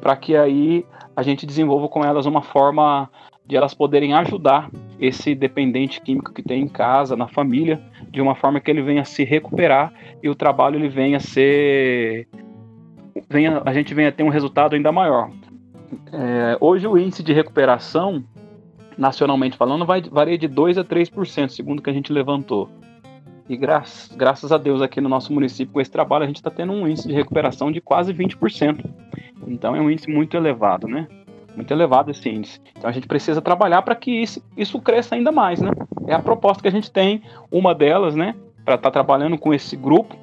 para 0.00 0.16
que 0.16 0.36
aí 0.36 0.84
a 1.14 1.22
gente 1.22 1.44
desenvolva 1.44 1.88
com 1.88 2.04
elas 2.04 2.26
uma 2.26 2.42
forma 2.42 3.10
de 3.46 3.56
elas 3.56 3.74
poderem 3.74 4.12
ajudar 4.14 4.70
esse 5.00 5.34
dependente 5.34 6.00
químico 6.00 6.32
que 6.32 6.42
tem 6.42 6.62
em 6.62 6.68
casa, 6.68 7.16
na 7.16 7.26
família, 7.26 7.80
de 8.10 8.20
uma 8.20 8.34
forma 8.34 8.60
que 8.60 8.70
ele 8.70 8.82
venha 8.82 9.04
se 9.04 9.24
recuperar 9.24 9.92
e 10.22 10.28
o 10.28 10.34
trabalho 10.34 10.76
ele 10.76 10.88
venha 10.88 11.18
ser 11.18 12.28
venha, 13.28 13.62
a 13.64 13.72
gente 13.72 13.94
venha 13.94 14.12
ter 14.12 14.22
um 14.22 14.28
resultado 14.28 14.74
ainda 14.74 14.92
maior. 14.92 15.30
É, 16.12 16.56
hoje 16.60 16.86
o 16.86 16.98
índice 16.98 17.22
de 17.22 17.32
recuperação, 17.32 18.22
nacionalmente 18.96 19.56
falando, 19.56 19.86
vai, 19.86 20.02
varia 20.02 20.36
de 20.36 20.46
2 20.46 20.78
a 20.78 20.84
3%, 20.84 21.48
segundo 21.48 21.82
que 21.82 21.90
a 21.90 21.92
gente 21.92 22.12
levantou. 22.12 22.68
E 23.48 23.56
gra 23.56 23.82
graças 24.14 24.52
a 24.52 24.58
Deus 24.58 24.82
aqui 24.82 25.00
no 25.00 25.08
nosso 25.08 25.32
município, 25.32 25.72
com 25.72 25.80
esse 25.80 25.90
trabalho, 25.90 26.24
a 26.24 26.26
gente 26.26 26.36
está 26.36 26.50
tendo 26.50 26.72
um 26.72 26.86
índice 26.86 27.08
de 27.08 27.14
recuperação 27.14 27.72
de 27.72 27.80
quase 27.80 28.12
20%. 28.12 28.84
Então 29.46 29.74
é 29.74 29.80
um 29.80 29.90
índice 29.90 30.10
muito 30.10 30.36
elevado, 30.36 30.86
né? 30.86 31.08
Muito 31.56 31.72
elevado 31.72 32.10
esse 32.10 32.28
índice. 32.28 32.60
Então 32.76 32.88
a 32.88 32.92
gente 32.92 33.08
precisa 33.08 33.40
trabalhar 33.40 33.82
para 33.82 33.94
que 33.94 34.10
isso, 34.10 34.42
isso 34.56 34.78
cresça 34.80 35.14
ainda 35.14 35.32
mais, 35.32 35.60
né? 35.60 35.70
É 36.06 36.14
a 36.14 36.18
proposta 36.18 36.62
que 36.62 36.68
a 36.68 36.72
gente 36.72 36.90
tem, 36.90 37.22
uma 37.50 37.74
delas, 37.74 38.14
né? 38.14 38.34
Para 38.64 38.74
estar 38.74 38.90
tá 38.90 38.90
trabalhando 38.90 39.38
com 39.38 39.54
esse 39.54 39.76
grupo, 39.76 40.14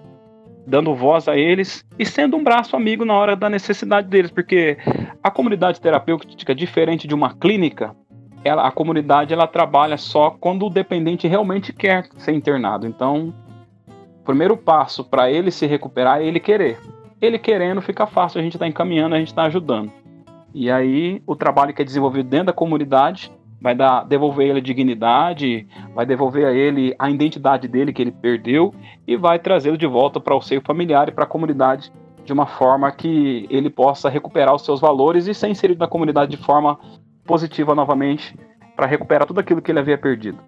dando 0.68 0.94
voz 0.94 1.28
a 1.28 1.36
eles 1.36 1.84
e 1.98 2.06
sendo 2.06 2.38
um 2.38 2.44
braço 2.44 2.76
amigo 2.76 3.06
na 3.06 3.14
hora 3.14 3.36
da 3.36 3.50
necessidade 3.50 4.08
deles, 4.08 4.32
porque 4.32 4.78
a 5.24 5.32
comunidade 5.32 5.82
terapêutica, 5.82 6.54
diferente 6.54 7.08
de 7.08 7.14
uma 7.16 7.34
clínica, 7.36 7.96
ela, 8.46 8.68
a 8.68 8.72
comunidade 8.72 9.34
ela 9.34 9.48
trabalha 9.48 9.98
só 9.98 10.30
quando 10.30 10.68
o 10.68 10.70
dependente 10.70 11.28
realmente 11.28 11.74
quer 11.74 12.08
ser 12.18 12.32
internado. 12.32 12.86
Então, 12.86 13.34
o 13.88 14.24
primeiro 14.24 14.56
passo 14.56 15.04
para 15.04 15.32
ele 15.32 15.50
se 15.50 15.66
recuperar 15.66 16.22
é 16.22 16.26
ele 16.26 16.40
querer. 16.40 16.80
Ele 17.20 17.40
querendo 17.40 17.82
fica 17.82 18.06
fácil, 18.06 18.40
a 18.40 18.44
gente 18.44 18.56
está 18.56 18.68
encaminhando, 18.68 19.16
a 19.16 19.18
gente 19.18 19.30
está 19.30 19.46
ajudando. 19.46 19.92
E 20.54 20.70
aí, 20.70 21.24
o 21.26 21.36
trabalho 21.36 21.74
que 21.74 21.82
é 21.82 21.86
desenvolvido 21.86 22.30
dentro 22.30 22.48
da 22.48 22.54
comunidade 22.54 23.32
vai 23.60 23.74
dar, 23.74 24.04
devolver 24.04 24.48
ele 24.48 24.60
a 24.60 24.62
dignidade, 24.62 25.68
vai 25.96 26.06
devolver 26.06 26.46
a 26.46 26.54
ele 26.54 26.94
a 27.00 27.10
identidade 27.10 27.68
dele 27.68 27.92
que 27.92 28.02
ele 28.04 28.12
perdeu 28.12 28.76
e 29.08 29.18
vai 29.18 29.40
trazê-lo 29.40 29.78
de 29.78 29.88
volta 29.88 30.20
para 30.20 30.36
o 30.36 30.42
seio 30.42 30.62
familiar 30.62 31.10
e 31.10 31.12
para 31.12 31.24
a 31.24 31.28
comunidade 31.28 31.92
de 32.24 32.32
uma 32.32 32.46
forma 32.46 32.92
que 32.92 33.48
ele 33.50 33.72
possa 33.72 34.08
recuperar 34.08 34.54
os 34.54 34.64
seus 34.64 34.80
valores 34.80 35.26
e 35.26 35.34
ser 35.34 35.48
inserido 35.48 35.80
na 35.80 35.88
comunidade 35.88 36.30
de 36.30 36.44
forma 36.44 36.80
positiva 37.26 37.76
novamente 37.76 38.36
para 38.76 38.86
recuperar 38.86 39.28
tudo 39.28 39.40
aquilo 39.40 39.62
que 39.62 39.72
ele 39.72 39.80
havia 39.80 39.98
perdido. 39.98 40.40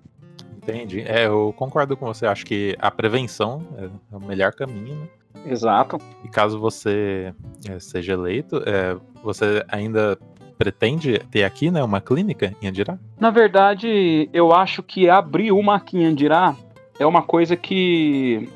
Entendi. 0.57 1.01
É, 1.01 1.27
eu 1.27 1.53
concordo 1.55 1.95
com 1.95 2.05
você. 2.05 2.25
Acho 2.25 2.45
que 2.45 2.75
a 2.79 2.91
prevenção 2.91 3.65
é 4.11 4.15
o 4.15 4.19
melhor 4.19 4.53
caminho, 4.53 4.95
né? 4.95 5.07
Exato. 5.45 5.97
E 6.25 6.27
caso 6.27 6.59
você 6.59 7.33
é, 7.69 7.79
seja 7.79 8.13
eleito, 8.13 8.61
é, 8.65 8.97
você 9.23 9.63
ainda 9.69 10.17
pretende 10.57 11.19
ter 11.31 11.43
aqui, 11.43 11.69
né, 11.69 11.83
uma 11.83 12.01
clínica 12.01 12.53
em 12.61 12.67
Andirá? 12.67 12.97
Na 13.19 13.29
verdade, 13.29 14.27
eu 14.33 14.51
acho 14.51 14.81
que 14.81 15.07
abrir 15.07 15.51
uma 15.51 15.75
aqui 15.75 15.99
em 15.99 16.05
Andirá 16.05 16.55
é 16.99 17.05
uma 17.05 17.21
coisa 17.21 17.55
que 17.55 18.49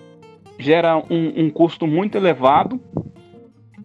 gera 0.58 0.98
um, 0.98 1.46
um 1.46 1.50
custo 1.50 1.86
muito 1.86 2.18
elevado 2.18 2.82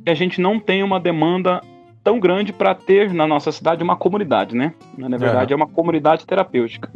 e 0.05 0.11
a 0.11 0.15
gente 0.15 0.41
não 0.41 0.59
tem 0.59 0.83
uma 0.83 0.99
demanda 0.99 1.61
tão 2.07 2.21
grande 2.21 2.53
para 2.53 2.73
ter 2.73 3.13
na 3.13 3.27
nossa 3.27 3.51
cidade 3.51 3.83
uma 3.83 3.97
comunidade, 3.97 4.55
né? 4.55 4.75
Na 4.97 5.17
verdade, 5.17 5.53
é 5.53 5.57
uma 5.57 5.67
comunidade 5.67 6.25
terapêutica. 6.25 6.89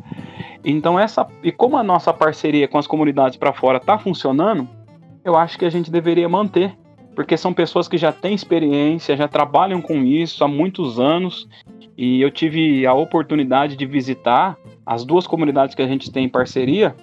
Então 0.64 0.96
essa 0.96 1.26
e 1.42 1.50
como 1.50 1.76
a 1.76 1.82
nossa 1.82 2.12
parceria 2.12 2.68
com 2.68 2.78
as 2.78 2.86
comunidades 2.86 3.36
para 3.36 3.52
fora 3.52 3.78
está 3.78 3.98
funcionando, 3.98 4.68
eu 5.24 5.36
acho 5.36 5.58
que 5.58 5.64
a 5.64 5.68
gente 5.68 5.90
deveria 5.90 6.28
manter 6.28 6.78
porque 7.16 7.36
são 7.36 7.52
pessoas 7.52 7.88
que 7.88 7.98
já 7.98 8.12
têm 8.12 8.34
experiência, 8.34 9.16
já 9.16 9.26
trabalham 9.26 9.82
com 9.82 10.04
isso 10.04 10.44
há 10.44 10.48
muitos 10.48 11.00
anos. 11.00 11.48
E 11.98 12.22
eu 12.22 12.30
tive 12.30 12.86
a 12.86 12.94
oportunidade 12.94 13.76
de 13.76 13.86
visitar 13.86 14.56
as 14.86 15.04
duas 15.04 15.26
comunidades 15.26 15.74
que 15.74 15.82
a 15.82 15.88
gente 15.88 16.08
tem 16.12 16.26
em 16.26 16.28
parceria 16.28 16.94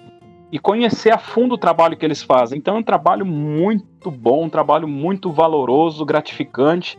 e 0.50 0.58
conhecer 0.58 1.10
a 1.10 1.18
fundo 1.18 1.56
o 1.56 1.58
trabalho 1.58 1.94
que 1.94 2.06
eles 2.06 2.22
fazem. 2.22 2.56
Então 2.56 2.76
é 2.76 2.78
um 2.78 2.82
trabalho 2.82 3.26
muito 3.26 4.10
bom, 4.10 4.46
um 4.46 4.48
trabalho 4.48 4.88
muito 4.88 5.30
valoroso, 5.30 6.06
gratificante, 6.06 6.98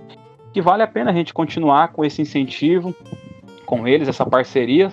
que 0.53 0.61
vale 0.61 0.83
a 0.83 0.87
pena 0.87 1.11
a 1.11 1.13
gente 1.13 1.33
continuar 1.33 1.89
com 1.89 2.03
esse 2.03 2.21
incentivo 2.21 2.95
com 3.65 3.87
eles, 3.87 4.07
essa 4.07 4.25
parceria, 4.25 4.91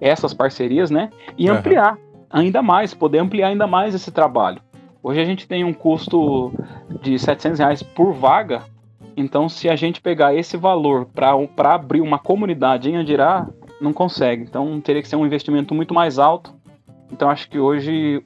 essas 0.00 0.32
parcerias, 0.32 0.90
né? 0.90 1.10
E 1.36 1.50
uhum. 1.50 1.56
ampliar 1.56 1.98
ainda 2.30 2.62
mais, 2.62 2.94
poder 2.94 3.18
ampliar 3.18 3.48
ainda 3.48 3.66
mais 3.66 3.94
esse 3.94 4.12
trabalho. 4.12 4.60
Hoje 5.02 5.20
a 5.20 5.24
gente 5.24 5.48
tem 5.48 5.64
um 5.64 5.72
custo 5.72 6.52
de 7.02 7.18
700 7.18 7.58
reais 7.58 7.82
por 7.82 8.12
vaga, 8.12 8.62
então 9.16 9.48
se 9.48 9.68
a 9.68 9.74
gente 9.74 10.00
pegar 10.00 10.34
esse 10.34 10.56
valor 10.56 11.06
para 11.06 11.74
abrir 11.74 12.00
uma 12.00 12.18
comunidade 12.18 12.88
em 12.88 12.96
Andirá, 12.96 13.48
não 13.80 13.92
consegue. 13.92 14.44
Então 14.44 14.80
teria 14.80 15.02
que 15.02 15.08
ser 15.08 15.16
um 15.16 15.26
investimento 15.26 15.74
muito 15.74 15.92
mais 15.92 16.18
alto. 16.20 16.54
Então 17.10 17.28
acho 17.28 17.50
que 17.50 17.58
hoje, 17.58 18.24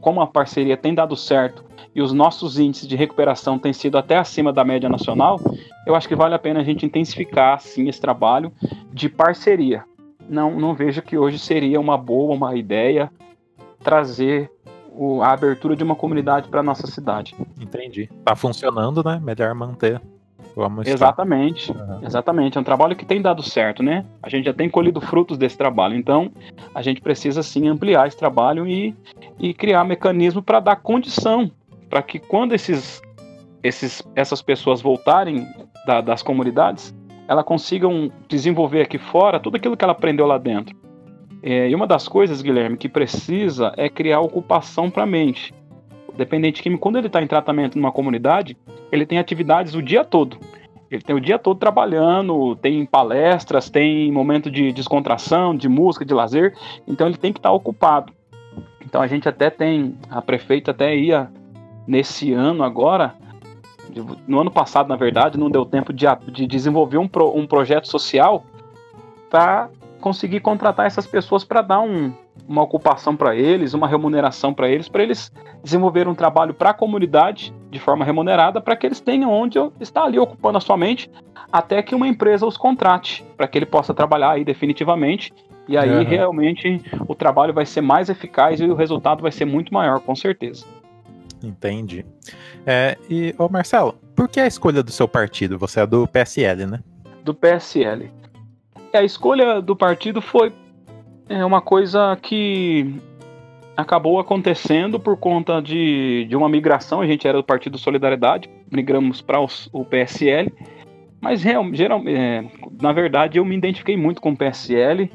como 0.00 0.20
a 0.20 0.26
parceria 0.26 0.76
tem 0.76 0.94
dado 0.94 1.16
certo 1.16 1.64
e 1.94 2.00
os 2.00 2.12
nossos 2.12 2.58
índices 2.58 2.88
de 2.88 2.96
recuperação 2.96 3.58
têm 3.58 3.72
sido 3.72 3.98
até 3.98 4.16
acima 4.16 4.52
da 4.52 4.64
média 4.64 4.88
nacional, 4.88 5.40
eu 5.86 5.94
acho 5.94 6.08
que 6.08 6.14
vale 6.14 6.34
a 6.34 6.38
pena 6.38 6.60
a 6.60 6.64
gente 6.64 6.86
intensificar 6.86 7.60
sim 7.60 7.88
esse 7.88 8.00
trabalho 8.00 8.52
de 8.92 9.08
parceria. 9.08 9.84
Não, 10.28 10.58
não 10.58 10.74
vejo 10.74 11.02
que 11.02 11.18
hoje 11.18 11.38
seria 11.38 11.80
uma 11.80 11.98
boa, 11.98 12.34
uma 12.34 12.54
ideia 12.54 13.10
trazer 13.82 14.50
o, 14.92 15.22
a 15.22 15.32
abertura 15.32 15.74
de 15.74 15.82
uma 15.82 15.96
comunidade 15.96 16.48
para 16.48 16.62
nossa 16.62 16.86
cidade. 16.86 17.34
Entendi. 17.60 18.08
Tá 18.24 18.36
funcionando, 18.36 19.02
né? 19.02 19.20
Melhor 19.22 19.54
manter. 19.54 20.00
Vamos 20.56 20.86
exatamente, 20.86 21.70
uhum. 21.70 22.00
exatamente. 22.04 22.58
É 22.58 22.60
um 22.60 22.64
trabalho 22.64 22.96
que 22.96 23.04
tem 23.04 23.22
dado 23.22 23.42
certo, 23.42 23.82
né? 23.82 24.04
A 24.22 24.28
gente 24.28 24.44
já 24.44 24.52
tem 24.52 24.68
colhido 24.68 25.00
frutos 25.00 25.38
desse 25.38 25.56
trabalho. 25.56 25.94
Então, 25.94 26.30
a 26.74 26.82
gente 26.82 27.00
precisa 27.00 27.42
sim 27.42 27.68
ampliar 27.68 28.06
esse 28.08 28.16
trabalho 28.16 28.66
e, 28.66 28.94
e 29.38 29.54
criar 29.54 29.84
mecanismo 29.84 30.42
para 30.42 30.60
dar 30.60 30.76
condição 30.76 31.50
para 31.90 32.02
que 32.02 32.20
quando 32.20 32.52
esses, 32.52 33.02
esses, 33.62 34.02
essas 34.14 34.40
pessoas 34.40 34.80
voltarem 34.80 35.46
da, 35.84 36.00
das 36.00 36.22
comunidades, 36.22 36.94
elas 37.26 37.44
consigam 37.44 38.10
desenvolver 38.28 38.82
aqui 38.82 38.96
fora 38.96 39.40
tudo 39.40 39.56
aquilo 39.56 39.76
que 39.76 39.84
ela 39.84 39.92
aprendeu 39.92 40.26
lá 40.26 40.38
dentro. 40.38 40.78
É, 41.42 41.68
e 41.68 41.74
uma 41.74 41.86
das 41.86 42.06
coisas, 42.06 42.42
Guilherme, 42.42 42.76
que 42.76 42.88
precisa 42.88 43.72
é 43.76 43.88
criar 43.88 44.20
ocupação 44.20 44.90
para 44.90 45.02
a 45.02 45.06
mente. 45.06 45.52
Dependente 46.20 46.62
químico, 46.62 46.82
quando 46.82 46.98
ele 46.98 47.06
está 47.06 47.22
em 47.22 47.26
tratamento 47.26 47.76
numa 47.76 47.90
comunidade, 47.90 48.54
ele 48.92 49.06
tem 49.06 49.18
atividades 49.18 49.74
o 49.74 49.80
dia 49.80 50.04
todo. 50.04 50.36
Ele 50.90 51.00
tem 51.00 51.16
o 51.16 51.20
dia 51.20 51.38
todo 51.38 51.58
trabalhando, 51.58 52.54
tem 52.56 52.84
palestras, 52.84 53.70
tem 53.70 54.12
momento 54.12 54.50
de 54.50 54.70
descontração, 54.70 55.56
de 55.56 55.66
música, 55.66 56.04
de 56.04 56.12
lazer. 56.12 56.54
Então 56.86 57.06
ele 57.06 57.16
tem 57.16 57.32
que 57.32 57.38
estar 57.38 57.48
tá 57.48 57.54
ocupado. 57.54 58.12
Então 58.84 59.00
a 59.00 59.06
gente 59.06 59.26
até 59.30 59.48
tem, 59.48 59.96
a 60.10 60.20
prefeita 60.20 60.72
até 60.72 60.94
ia 60.94 61.30
nesse 61.86 62.34
ano 62.34 62.62
agora, 62.64 63.14
no 64.28 64.40
ano 64.42 64.50
passado 64.50 64.90
na 64.90 64.96
verdade, 64.96 65.38
não 65.38 65.50
deu 65.50 65.64
tempo 65.64 65.90
de, 65.90 66.04
de 66.30 66.46
desenvolver 66.46 66.98
um, 66.98 67.08
pro, 67.08 67.34
um 67.34 67.46
projeto 67.46 67.88
social 67.88 68.44
para 69.30 69.70
conseguir 70.02 70.40
contratar 70.40 70.84
essas 70.84 71.06
pessoas 71.06 71.44
para 71.44 71.62
dar 71.62 71.80
um, 71.80 72.12
uma 72.50 72.62
ocupação 72.64 73.14
para 73.14 73.36
eles, 73.36 73.74
uma 73.74 73.86
remuneração 73.86 74.52
para 74.52 74.68
eles, 74.68 74.88
para 74.88 75.04
eles 75.04 75.32
desenvolverem 75.62 76.10
um 76.10 76.16
trabalho 76.16 76.52
para 76.52 76.70
a 76.70 76.74
comunidade 76.74 77.54
de 77.70 77.78
forma 77.78 78.04
remunerada, 78.04 78.60
para 78.60 78.74
que 78.74 78.84
eles 78.84 78.98
tenham 78.98 79.30
onde 79.30 79.56
estar 79.78 80.02
ali 80.02 80.18
ocupando 80.18 80.58
a 80.58 80.60
sua 80.60 80.76
mente, 80.76 81.08
até 81.52 81.80
que 81.80 81.94
uma 81.94 82.08
empresa 82.08 82.44
os 82.44 82.56
contrate, 82.56 83.24
para 83.36 83.46
que 83.46 83.56
ele 83.56 83.66
possa 83.66 83.94
trabalhar 83.94 84.32
aí 84.32 84.44
definitivamente. 84.44 85.32
E 85.68 85.78
aí 85.78 85.98
uhum. 85.98 86.02
realmente 86.02 86.82
o 87.06 87.14
trabalho 87.14 87.54
vai 87.54 87.64
ser 87.64 87.82
mais 87.82 88.08
eficaz 88.08 88.58
e 88.58 88.64
o 88.64 88.74
resultado 88.74 89.22
vai 89.22 89.30
ser 89.30 89.44
muito 89.44 89.72
maior, 89.72 90.00
com 90.00 90.16
certeza. 90.16 90.66
Entendi. 91.40 92.04
É, 92.66 92.98
e, 93.08 93.32
ô 93.38 93.48
Marcelo, 93.48 93.94
por 94.16 94.28
que 94.28 94.40
a 94.40 94.46
escolha 94.48 94.82
do 94.82 94.90
seu 94.90 95.06
partido? 95.06 95.56
Você 95.56 95.78
é 95.78 95.86
do 95.86 96.04
PSL, 96.08 96.66
né? 96.66 96.80
Do 97.22 97.32
PSL. 97.32 98.10
A 98.92 99.04
escolha 99.04 99.62
do 99.62 99.76
partido 99.76 100.20
foi 100.20 100.52
é, 101.30 101.44
uma 101.44 101.60
coisa 101.60 102.18
que 102.20 102.92
acabou 103.76 104.18
acontecendo 104.18 104.98
por 104.98 105.16
conta 105.16 105.62
de, 105.62 106.26
de 106.28 106.34
uma 106.34 106.48
migração. 106.48 107.00
A 107.00 107.06
gente 107.06 107.26
era 107.26 107.38
do 107.38 107.44
Partido 107.44 107.78
Solidariedade, 107.78 108.50
migramos 108.68 109.22
para 109.22 109.40
o 109.40 109.84
PSL. 109.84 110.52
Mas 111.20 111.44
real, 111.44 111.72
geral, 111.72 112.02
é, 112.06 112.44
na 112.82 112.92
verdade 112.92 113.38
eu 113.38 113.44
me 113.44 113.56
identifiquei 113.56 113.96
muito 113.96 114.20
com 114.20 114.32
o 114.32 114.36
PSL 114.36 115.10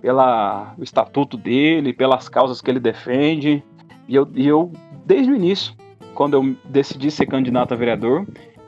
pela 0.00 0.74
o 0.76 0.82
estatuto 0.82 1.36
dele, 1.36 1.92
pelas 1.92 2.28
causas 2.28 2.60
que 2.60 2.68
ele 2.68 2.80
defende. 2.80 3.62
E 4.08 4.16
eu, 4.16 4.28
e 4.34 4.48
eu 4.48 4.72
desde 5.06 5.30
o 5.30 5.36
início, 5.36 5.74
quando 6.12 6.34
eu 6.34 6.56
decidi 6.64 7.08
ser 7.08 7.26
candidato 7.26 7.72
a 7.72 7.76
vereador, 7.76 8.26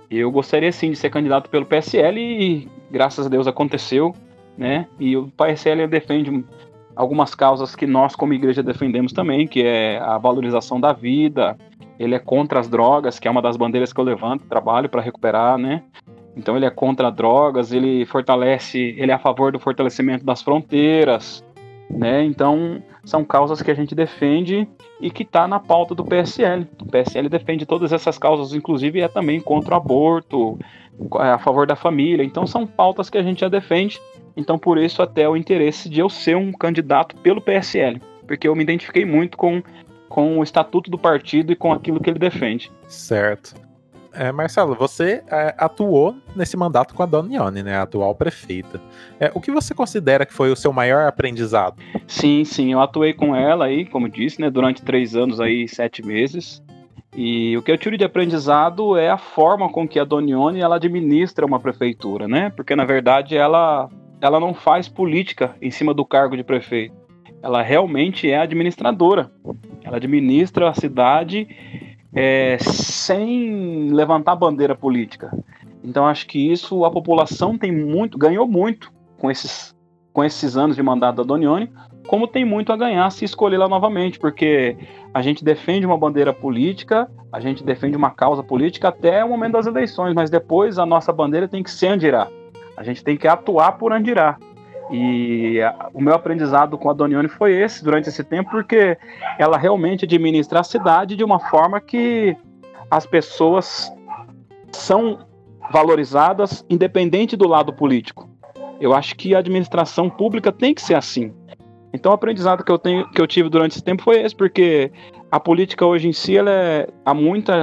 eu 0.08 0.30
gostaria 0.30 0.70
sim 0.70 0.92
de 0.92 0.96
ser 0.96 1.10
candidato 1.10 1.50
pelo 1.50 1.66
PSL 1.66 2.20
e 2.20 2.68
graças 2.88 3.26
a 3.26 3.28
Deus 3.28 3.48
aconteceu 3.48 4.14
né? 4.56 4.86
E 4.98 5.16
o 5.16 5.28
PSL 5.28 5.86
defende 5.86 6.44
algumas 6.96 7.34
causas 7.34 7.74
que 7.74 7.86
nós 7.86 8.14
como 8.14 8.32
igreja 8.32 8.62
defendemos 8.62 9.12
também, 9.12 9.46
que 9.46 9.62
é 9.62 9.98
a 9.98 10.18
valorização 10.18 10.80
da 10.80 10.92
vida, 10.92 11.56
ele 11.98 12.14
é 12.14 12.18
contra 12.18 12.60
as 12.60 12.68
drogas, 12.68 13.18
que 13.18 13.28
é 13.28 13.30
uma 13.30 13.42
das 13.42 13.56
bandeiras 13.56 13.92
que 13.92 14.00
eu 14.00 14.04
levanto, 14.04 14.44
trabalho 14.46 14.88
para 14.88 15.02
recuperar, 15.02 15.58
né? 15.58 15.82
Então 16.36 16.56
ele 16.56 16.66
é 16.66 16.70
contra 16.70 17.10
drogas, 17.10 17.72
ele 17.72 18.04
fortalece, 18.06 18.94
ele 18.98 19.10
é 19.12 19.14
a 19.14 19.18
favor 19.18 19.52
do 19.52 19.60
fortalecimento 19.60 20.24
das 20.24 20.42
fronteiras, 20.42 21.44
né? 21.88 22.24
Então 22.24 22.82
são 23.04 23.24
causas 23.24 23.62
que 23.62 23.70
a 23.70 23.74
gente 23.74 23.94
defende 23.94 24.66
e 25.00 25.10
que 25.10 25.22
está 25.22 25.46
na 25.46 25.60
pauta 25.60 25.94
do 25.94 26.04
PSL. 26.04 26.66
O 26.82 26.86
PSL 26.86 27.28
defende 27.28 27.66
todas 27.66 27.92
essas 27.92 28.18
causas, 28.18 28.52
inclusive 28.52 29.00
é 29.00 29.08
também 29.08 29.40
contra 29.40 29.74
o 29.74 29.76
aborto, 29.76 30.58
é 31.20 31.30
a 31.30 31.38
favor 31.38 31.66
da 31.66 31.76
família. 31.76 32.24
Então 32.24 32.46
são 32.46 32.66
pautas 32.66 33.08
que 33.08 33.18
a 33.18 33.22
gente 33.22 33.40
já 33.40 33.48
defende 33.48 34.00
então, 34.36 34.58
por 34.58 34.78
isso, 34.78 35.02
até 35.02 35.28
o 35.28 35.36
interesse 35.36 35.88
de 35.88 36.00
eu 36.00 36.10
ser 36.10 36.36
um 36.36 36.52
candidato 36.52 37.16
pelo 37.16 37.40
PSL, 37.40 38.00
porque 38.26 38.48
eu 38.48 38.54
me 38.54 38.62
identifiquei 38.62 39.04
muito 39.04 39.36
com, 39.36 39.62
com 40.08 40.38
o 40.38 40.42
estatuto 40.42 40.90
do 40.90 40.98
partido 40.98 41.52
e 41.52 41.56
com 41.56 41.72
aquilo 41.72 42.00
que 42.00 42.10
ele 42.10 42.18
defende. 42.18 42.70
Certo. 42.88 43.54
É, 44.12 44.30
Marcelo, 44.30 44.76
você 44.76 45.24
é, 45.28 45.54
atuou 45.58 46.14
nesse 46.36 46.56
mandato 46.56 46.94
com 46.94 47.02
a 47.02 47.06
Donione, 47.06 47.64
né, 47.64 47.76
a 47.76 47.82
atual 47.82 48.14
prefeita. 48.14 48.80
É, 49.18 49.30
o 49.34 49.40
que 49.40 49.50
você 49.50 49.74
considera 49.74 50.24
que 50.24 50.32
foi 50.32 50.52
o 50.52 50.56
seu 50.56 50.72
maior 50.72 51.08
aprendizado? 51.08 51.82
Sim, 52.06 52.44
sim, 52.44 52.72
eu 52.72 52.80
atuei 52.80 53.12
com 53.12 53.34
ela 53.34 53.64
aí, 53.64 53.84
como 53.84 54.08
disse, 54.08 54.40
né, 54.40 54.48
durante 54.50 54.82
três 54.82 55.16
anos 55.16 55.40
aí, 55.40 55.66
sete 55.66 56.04
meses. 56.06 56.62
E 57.16 57.56
o 57.56 57.62
que 57.62 57.70
eu 57.70 57.78
tiro 57.78 57.96
de 57.96 58.04
aprendizado 58.04 58.96
é 58.96 59.10
a 59.10 59.18
forma 59.18 59.68
com 59.68 59.86
que 59.86 59.98
a 59.98 60.04
Donione 60.04 60.60
ela 60.60 60.76
administra 60.76 61.46
uma 61.46 61.60
prefeitura, 61.60 62.26
né? 62.26 62.50
Porque 62.50 62.74
na 62.74 62.84
verdade 62.84 63.36
ela 63.36 63.88
ela 64.24 64.40
não 64.40 64.54
faz 64.54 64.88
política 64.88 65.54
em 65.60 65.70
cima 65.70 65.92
do 65.92 66.02
cargo 66.02 66.34
de 66.34 66.42
prefeito. 66.42 66.94
Ela 67.42 67.60
realmente 67.60 68.30
é 68.30 68.38
administradora. 68.38 69.30
Ela 69.82 69.98
administra 69.98 70.70
a 70.70 70.72
cidade 70.72 71.46
é, 72.10 72.56
sem 72.58 73.92
levantar 73.92 74.34
bandeira 74.34 74.74
política. 74.74 75.30
Então 75.82 76.06
acho 76.06 76.26
que 76.26 76.50
isso 76.50 76.86
a 76.86 76.90
população 76.90 77.58
tem 77.58 77.70
muito, 77.70 78.16
ganhou 78.16 78.48
muito 78.48 78.90
com 79.18 79.30
esses, 79.30 79.74
com 80.10 80.24
esses 80.24 80.56
anos 80.56 80.74
de 80.74 80.82
mandato 80.82 81.16
da 81.16 81.22
Donione, 81.22 81.70
como 82.06 82.26
tem 82.26 82.46
muito 82.46 82.72
a 82.72 82.78
ganhar 82.78 83.10
se 83.10 83.26
escolher 83.26 83.58
lá 83.58 83.68
novamente, 83.68 84.18
porque 84.18 84.74
a 85.12 85.20
gente 85.20 85.44
defende 85.44 85.84
uma 85.84 85.98
bandeira 85.98 86.32
política, 86.32 87.10
a 87.30 87.40
gente 87.40 87.62
defende 87.62 87.94
uma 87.94 88.10
causa 88.10 88.42
política 88.42 88.88
até 88.88 89.22
o 89.22 89.28
momento 89.28 89.52
das 89.52 89.66
eleições, 89.66 90.14
mas 90.14 90.30
depois 90.30 90.78
a 90.78 90.86
nossa 90.86 91.12
bandeira 91.12 91.46
tem 91.46 91.62
que 91.62 91.70
ser 91.70 91.88
Andirá. 91.88 92.26
A 92.76 92.82
gente 92.82 93.02
tem 93.04 93.16
que 93.16 93.28
atuar 93.28 93.72
por 93.72 93.92
Andirá. 93.92 94.36
E 94.90 95.60
a, 95.62 95.88
o 95.94 96.00
meu 96.00 96.14
aprendizado 96.14 96.76
com 96.76 96.90
a 96.90 96.92
Donione 96.92 97.28
foi 97.28 97.52
esse 97.52 97.82
durante 97.82 98.08
esse 98.08 98.22
tempo, 98.22 98.50
porque 98.50 98.98
ela 99.38 99.56
realmente 99.56 100.04
administra 100.04 100.60
a 100.60 100.64
cidade 100.64 101.16
de 101.16 101.24
uma 101.24 101.38
forma 101.38 101.80
que 101.80 102.36
as 102.90 103.06
pessoas 103.06 103.92
são 104.72 105.18
valorizadas 105.70 106.64
independente 106.68 107.36
do 107.36 107.48
lado 107.48 107.72
político. 107.72 108.28
Eu 108.80 108.92
acho 108.92 109.16
que 109.16 109.34
a 109.34 109.38
administração 109.38 110.10
pública 110.10 110.52
tem 110.52 110.74
que 110.74 110.82
ser 110.82 110.94
assim. 110.94 111.32
Então 111.92 112.10
o 112.10 112.14
aprendizado 112.14 112.64
que 112.64 112.72
eu, 112.72 112.78
tenho, 112.78 113.08
que 113.08 113.20
eu 113.20 113.26
tive 113.26 113.48
durante 113.48 113.72
esse 113.72 113.84
tempo 113.84 114.02
foi 114.02 114.20
esse, 114.20 114.34
porque 114.34 114.90
a 115.30 115.38
política 115.38 115.86
hoje 115.86 116.08
em 116.08 116.12
si 116.12 116.36
ela 116.36 116.50
é, 116.50 116.88
há, 117.04 117.14
muita, 117.14 117.54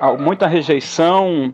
há 0.00 0.12
muita 0.14 0.46
rejeição, 0.46 1.52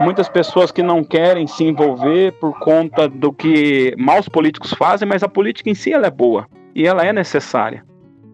muitas 0.00 0.28
pessoas 0.28 0.70
que 0.70 0.82
não 0.82 1.02
querem 1.02 1.46
se 1.46 1.64
envolver 1.64 2.32
por 2.32 2.58
conta 2.58 3.08
do 3.08 3.32
que 3.32 3.94
maus 3.98 4.28
políticos 4.28 4.72
fazem, 4.74 5.08
mas 5.08 5.22
a 5.22 5.28
política 5.28 5.70
em 5.70 5.74
si 5.74 5.92
ela 5.92 6.06
é 6.06 6.10
boa 6.10 6.46
e 6.74 6.86
ela 6.86 7.04
é 7.04 7.12
necessária. 7.12 7.84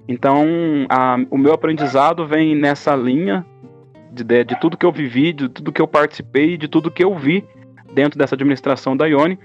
Então 0.09 0.47
a, 0.88 1.16
o 1.31 1.38
meu 1.38 1.52
aprendizado 1.52 2.26
vem 2.26 2.54
nessa 2.57 2.95
linha 2.95 3.47
de, 4.12 4.25
de, 4.25 4.45
de 4.45 4.61
tudo 4.61 4.76
que 4.76 4.85
eu 4.85 4.92
vivi, 4.92 5.33
de 5.33 5.49
tudo 5.49 5.73
que 5.73 5.81
eu 5.81 5.88
participei, 5.88 6.57
de 6.57 6.69
tudo 6.69 6.90
que 6.90 7.04
eu 7.04 7.16
vi 7.16 7.45
dentro 7.95 8.19
dessa 8.19 8.35
administração 8.35 8.97
da 8.97 9.07
Ione, 9.07 9.38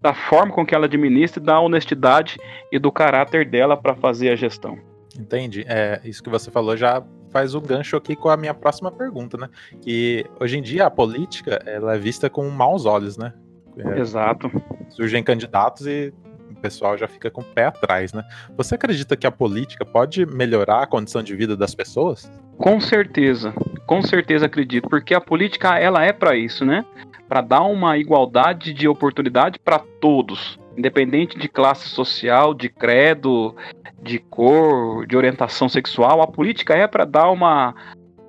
da 0.00 0.14
forma 0.14 0.52
com 0.52 0.64
que 0.64 0.74
ela 0.74 0.86
administra, 0.86 1.42
da 1.42 1.58
honestidade 1.60 2.38
e 2.70 2.78
do 2.78 2.92
caráter 2.92 3.48
dela 3.48 3.76
para 3.76 3.94
fazer 3.94 4.30
a 4.30 4.36
gestão. 4.36 4.78
Entendi. 5.18 5.64
É, 5.66 6.00
isso 6.04 6.22
que 6.22 6.28
você 6.28 6.50
falou 6.50 6.76
já 6.76 7.02
faz 7.34 7.52
o 7.52 7.58
um 7.58 7.62
gancho 7.62 7.96
aqui 7.96 8.14
com 8.14 8.28
a 8.28 8.36
minha 8.36 8.54
próxima 8.54 8.92
pergunta, 8.92 9.36
né? 9.36 9.48
Que 9.82 10.24
hoje 10.38 10.56
em 10.56 10.62
dia 10.62 10.86
a 10.86 10.90
política 10.90 11.60
ela 11.66 11.96
é 11.96 11.98
vista 11.98 12.30
com 12.30 12.48
maus 12.48 12.86
olhos, 12.86 13.18
né? 13.18 13.32
É, 13.76 13.98
Exato. 13.98 14.48
Surgem 14.90 15.20
candidatos 15.20 15.84
e 15.84 16.14
o 16.48 16.54
pessoal 16.60 16.96
já 16.96 17.08
fica 17.08 17.32
com 17.32 17.40
o 17.40 17.44
pé 17.44 17.66
atrás, 17.66 18.12
né? 18.12 18.22
Você 18.56 18.76
acredita 18.76 19.16
que 19.16 19.26
a 19.26 19.32
política 19.32 19.84
pode 19.84 20.24
melhorar 20.24 20.84
a 20.84 20.86
condição 20.86 21.24
de 21.24 21.34
vida 21.34 21.56
das 21.56 21.74
pessoas? 21.74 22.30
Com 22.56 22.80
certeza, 22.80 23.52
com 23.84 24.00
certeza 24.00 24.46
acredito, 24.46 24.88
porque 24.88 25.12
a 25.12 25.20
política 25.20 25.76
ela 25.76 26.04
é 26.04 26.12
para 26.12 26.36
isso, 26.36 26.64
né? 26.64 26.84
Para 27.28 27.40
dar 27.40 27.62
uma 27.62 27.98
igualdade 27.98 28.72
de 28.72 28.86
oportunidade 28.86 29.58
para 29.58 29.80
todos, 30.00 30.56
independente 30.76 31.38
de 31.38 31.48
classe 31.48 31.88
social, 31.88 32.54
de 32.54 32.68
credo, 32.68 33.54
de 34.02 34.18
cor, 34.18 35.06
de 35.06 35.16
orientação 35.16 35.68
sexual. 35.68 36.20
A 36.20 36.26
política 36.26 36.74
é 36.74 36.86
para 36.86 37.04
dar 37.04 37.30
uma, 37.30 37.74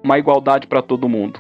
uma 0.03 0.17
igualdade 0.17 0.67
para 0.67 0.81
todo 0.81 1.09
mundo. 1.09 1.39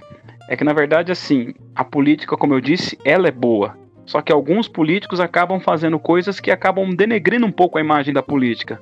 É 0.49 0.55
que 0.55 0.63
na 0.63 0.73
verdade 0.73 1.11
assim, 1.11 1.53
a 1.75 1.83
política, 1.83 2.37
como 2.37 2.53
eu 2.53 2.61
disse, 2.61 2.97
ela 3.03 3.27
é 3.27 3.31
boa. 3.31 3.77
Só 4.05 4.21
que 4.21 4.31
alguns 4.31 4.67
políticos 4.67 5.19
acabam 5.19 5.59
fazendo 5.59 5.97
coisas 5.97 6.39
que 6.39 6.51
acabam 6.51 6.89
denegrindo 6.91 7.45
um 7.45 7.51
pouco 7.51 7.77
a 7.77 7.81
imagem 7.81 8.13
da 8.13 8.21
política. 8.21 8.79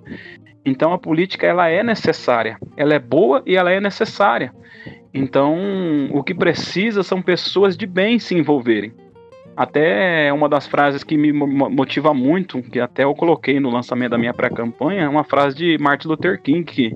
Então 0.66 0.94
a 0.94 0.98
política 0.98 1.46
ela 1.48 1.70
é 1.70 1.84
necessária, 1.84 2.58
ela 2.76 2.94
é 2.94 3.00
boa 3.00 3.42
e 3.46 3.56
ela 3.56 3.72
é 3.72 3.80
necessária. 3.80 4.54
Então 5.14 6.10
o 6.12 6.24
que 6.24 6.34
precisa 6.34 7.04
são 7.04 7.22
pessoas 7.22 7.78
de 7.78 7.86
bem 7.86 8.20
se 8.20 8.36
envolverem. 8.36 8.94
Até 9.56 10.34
uma 10.34 10.50
das 10.50 10.66
frases 10.66 11.04
que 11.04 11.16
me 11.16 11.32
motiva 11.32 12.14
muito, 12.14 12.62
que 12.64 12.80
até 12.80 13.04
eu 13.04 13.14
coloquei 13.14 13.60
no 13.60 13.70
lançamento 13.70 14.12
da 14.12 14.18
minha 14.18 14.34
pré-campanha, 14.34 15.04
é 15.04 15.10
uma 15.10 15.24
frase 15.24 15.56
de 15.56 15.78
Martin 15.80 16.08
Luther 16.08 16.42
King, 16.42 16.64
que, 16.64 16.96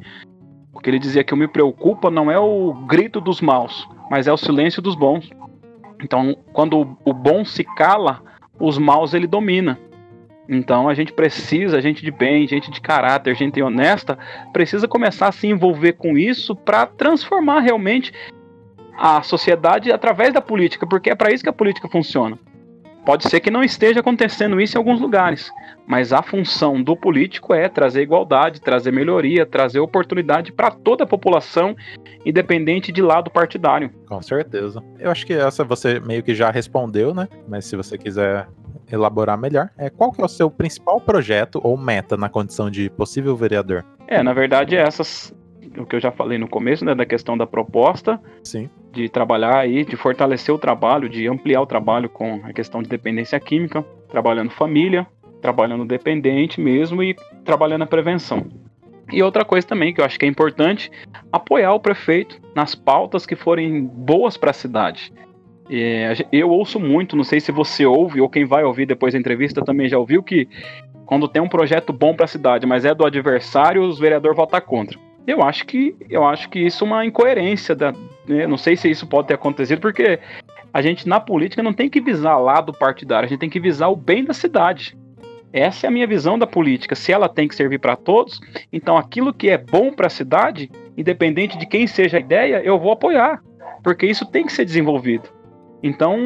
que 0.81 0.89
ele 0.89 0.99
dizia 0.99 1.23
que 1.23 1.33
o 1.33 1.37
me 1.37 1.47
preocupa 1.47 2.09
não 2.09 2.31
é 2.31 2.39
o 2.39 2.73
grito 2.87 3.21
dos 3.21 3.41
maus, 3.41 3.87
mas 4.09 4.27
é 4.27 4.33
o 4.33 4.37
silêncio 4.37 4.81
dos 4.81 4.95
bons. 4.95 5.29
Então, 6.03 6.35
quando 6.51 6.97
o 7.05 7.13
bom 7.13 7.45
se 7.45 7.63
cala, 7.63 8.21
os 8.59 8.77
maus 8.77 9.13
ele 9.13 9.27
domina. 9.27 9.79
Então 10.49 10.87
a 10.87 10.93
gente 10.93 11.11
precisa, 11.11 11.81
gente 11.81 12.03
de 12.03 12.11
bem, 12.11 12.47
gente 12.47 12.71
de 12.71 12.79
caráter, 12.79 13.35
gente 13.35 13.61
honesta, 13.61 14.17
precisa 14.53 14.87
começar 14.87 15.27
a 15.27 15.31
se 15.31 15.47
envolver 15.47 15.93
com 15.93 16.17
isso 16.17 16.55
para 16.55 16.85
transformar 16.85 17.59
realmente 17.59 18.13
a 18.97 19.21
sociedade 19.21 19.91
através 19.91 20.33
da 20.33 20.41
política, 20.41 20.87
porque 20.87 21.09
é 21.09 21.15
para 21.15 21.31
isso 21.31 21.43
que 21.43 21.49
a 21.49 21.53
política 21.53 21.87
funciona. 21.87 22.37
Pode 23.05 23.29
ser 23.29 23.39
que 23.39 23.49
não 23.49 23.63
esteja 23.63 24.01
acontecendo 24.01 24.59
isso 24.59 24.75
em 24.75 24.79
alguns 24.79 24.99
lugares, 24.99 25.49
mas 25.87 26.11
a 26.11 26.21
função 26.21 26.83
do 26.83 26.93
político 26.93 27.53
é 27.53 27.69
trazer 27.69 28.01
igualdade, 28.01 28.59
trazer 28.59 28.91
melhoria, 28.91 29.45
trazer 29.45 29.79
oportunidade 29.79 30.51
para 30.51 30.71
toda 30.71 31.05
a 31.05 31.07
população, 31.07 31.73
independente 32.25 32.91
de 32.91 33.01
lado 33.01 33.31
partidário. 33.31 33.89
Com 34.05 34.21
certeza. 34.21 34.83
Eu 34.99 35.09
acho 35.09 35.25
que 35.25 35.31
essa 35.31 35.63
você 35.63 36.01
meio 36.01 36.21
que 36.21 36.35
já 36.35 36.51
respondeu, 36.51 37.13
né? 37.13 37.29
Mas 37.47 37.63
se 37.63 37.77
você 37.77 37.97
quiser 37.97 38.45
elaborar 38.91 39.37
melhor, 39.37 39.69
é 39.77 39.89
qual 39.89 40.11
que 40.11 40.21
é 40.21 40.25
o 40.25 40.27
seu 40.27 40.51
principal 40.51 40.99
projeto 40.99 41.61
ou 41.63 41.77
meta 41.77 42.17
na 42.17 42.27
condição 42.27 42.69
de 42.69 42.89
possível 42.89 43.37
vereador? 43.37 43.85
É, 44.05 44.21
na 44.21 44.33
verdade, 44.33 44.75
essas 44.75 45.33
o 45.77 45.85
que 45.85 45.95
eu 45.95 45.99
já 45.99 46.11
falei 46.11 46.37
no 46.37 46.47
começo, 46.47 46.83
né, 46.83 46.95
da 46.95 47.05
questão 47.05 47.37
da 47.37 47.45
proposta, 47.45 48.19
Sim. 48.43 48.69
De 48.97 49.07
trabalhar 49.07 49.59
aí, 49.59 49.85
de 49.85 49.95
fortalecer 49.95 50.53
o 50.53 50.57
trabalho, 50.57 51.07
de 51.07 51.27
ampliar 51.27 51.61
o 51.61 51.67
trabalho 51.67 52.09
com 52.09 52.41
a 52.43 52.51
questão 52.51 52.81
de 52.81 52.89
dependência 52.89 53.39
química, 53.39 53.85
trabalhando 54.09 54.49
família, 54.49 55.05
trabalhando 55.39 55.85
dependente 55.85 56.59
mesmo 56.59 57.03
e 57.03 57.15
trabalhando 57.45 57.83
a 57.83 57.87
prevenção. 57.87 58.47
E 59.11 59.21
outra 59.21 59.45
coisa 59.45 59.65
também 59.65 59.93
que 59.93 60.01
eu 60.01 60.05
acho 60.05 60.19
que 60.19 60.25
é 60.25 60.27
importante, 60.27 60.91
apoiar 61.31 61.73
o 61.73 61.79
prefeito 61.79 62.41
nas 62.55 62.73
pautas 62.73 63.25
que 63.25 63.35
forem 63.35 63.85
boas 63.85 64.35
para 64.35 64.49
a 64.49 64.53
cidade. 64.53 65.13
É, 65.69 66.13
eu 66.31 66.49
ouço 66.49 66.79
muito, 66.79 67.15
não 67.15 67.23
sei 67.23 67.39
se 67.39 67.51
você 67.51 67.85
ouve 67.85 68.19
ou 68.19 68.29
quem 68.29 68.45
vai 68.45 68.63
ouvir 68.63 68.85
depois 68.85 69.13
da 69.13 69.19
entrevista 69.19 69.63
também 69.63 69.87
já 69.87 69.97
ouviu 69.97 70.23
que 70.23 70.47
quando 71.05 71.27
tem 71.27 71.41
um 71.41 71.47
projeto 71.47 71.93
bom 71.93 72.15
para 72.15 72.25
a 72.25 72.27
cidade, 72.27 72.65
mas 72.65 72.83
é 72.83 72.95
do 72.95 73.05
adversário, 73.05 73.83
os 73.83 73.99
vereadores 73.99 74.35
votam 74.35 74.59
contra. 74.61 74.97
Eu 75.25 75.43
acho 75.43 75.65
que 75.65 75.95
eu 76.09 76.25
acho 76.25 76.49
que 76.49 76.59
isso 76.59 76.83
é 76.83 76.87
uma 76.87 77.05
incoerência 77.05 77.75
da, 77.75 77.93
né? 78.27 78.47
não 78.47 78.57
sei 78.57 78.75
se 78.75 78.89
isso 78.89 79.07
pode 79.07 79.27
ter 79.27 79.33
acontecido 79.33 79.79
porque 79.79 80.19
a 80.73 80.81
gente 80.81 81.07
na 81.07 81.19
política 81.19 81.63
não 81.63 81.73
tem 81.73 81.89
que 81.89 82.01
visar 82.01 82.37
lado 82.37 82.73
partidário, 82.73 83.25
a 83.25 83.29
gente 83.29 83.39
tem 83.39 83.49
que 83.49 83.59
visar 83.59 83.89
o 83.89 83.95
bem 83.95 84.23
da 84.23 84.33
cidade. 84.33 84.97
Essa 85.51 85.87
é 85.87 85.89
a 85.89 85.91
minha 85.91 86.05
visão 86.05 86.37
da 86.37 86.45
política. 86.45 86.93
Se 86.93 87.11
ela 87.11 87.29
tem 87.29 87.47
que 87.47 87.55
servir 87.55 87.79
para 87.79 87.95
todos, 87.95 88.39
então 88.71 88.97
aquilo 88.97 89.33
que 89.33 89.49
é 89.49 89.57
bom 89.57 89.91
para 89.91 90.07
a 90.07 90.09
cidade, 90.09 90.69
independente 90.95 91.57
de 91.57 91.65
quem 91.65 91.87
seja 91.87 92.17
a 92.17 92.19
ideia, 92.19 92.61
eu 92.63 92.77
vou 92.77 92.91
apoiar, 92.91 93.41
porque 93.83 94.05
isso 94.05 94.25
tem 94.25 94.45
que 94.45 94.51
ser 94.51 94.65
desenvolvido. 94.65 95.29
Então, 95.81 96.17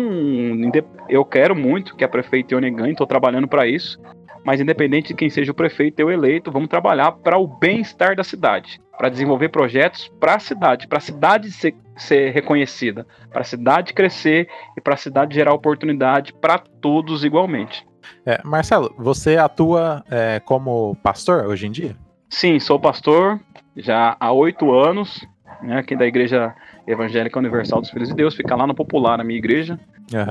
eu 1.09 1.25
quero 1.25 1.55
muito 1.55 1.95
que 1.95 2.03
a 2.03 2.07
prefeita 2.07 2.53
Ione 2.53 2.71
ganhe, 2.71 2.91
estou 2.91 3.05
trabalhando 3.05 3.47
para 3.47 3.67
isso. 3.67 3.99
Mas 4.43 4.59
independente 4.59 5.09
de 5.09 5.13
quem 5.13 5.29
seja 5.29 5.51
o 5.51 5.55
prefeito 5.55 5.99
eu 5.99 6.09
eleito, 6.09 6.51
vamos 6.51 6.69
trabalhar 6.69 7.11
para 7.11 7.37
o 7.37 7.47
bem-estar 7.47 8.15
da 8.15 8.23
cidade, 8.23 8.79
para 8.97 9.09
desenvolver 9.09 9.49
projetos 9.49 10.11
para 10.19 10.35
a 10.35 10.39
cidade, 10.39 10.87
para 10.87 10.97
a 10.97 11.01
cidade 11.01 11.51
ser, 11.51 11.75
ser 11.95 12.31
reconhecida, 12.31 13.05
para 13.31 13.41
a 13.41 13.45
cidade 13.45 13.93
crescer 13.93 14.47
e 14.77 14.81
para 14.81 14.95
a 14.95 14.97
cidade 14.97 15.35
gerar 15.35 15.53
oportunidade 15.53 16.33
para 16.33 16.57
todos 16.57 17.23
igualmente. 17.23 17.85
É, 18.25 18.41
Marcelo, 18.43 18.93
você 18.97 19.37
atua 19.37 20.03
é, 20.09 20.39
como 20.39 20.95
pastor 21.03 21.45
hoje 21.45 21.67
em 21.67 21.71
dia? 21.71 21.95
Sim, 22.29 22.59
sou 22.59 22.79
pastor 22.79 23.39
já 23.75 24.15
há 24.19 24.31
oito 24.31 24.73
anos, 24.73 25.25
né, 25.61 25.77
aqui 25.77 25.95
da 25.95 26.05
Igreja 26.05 26.53
Evangélica 26.87 27.37
Universal 27.37 27.81
dos 27.81 27.89
Filhos 27.89 28.09
de 28.09 28.15
Deus, 28.15 28.35
fica 28.35 28.55
lá 28.55 28.65
no 28.65 28.73
Popular, 28.73 29.17
na 29.17 29.23
minha 29.23 29.37
igreja. 29.37 29.79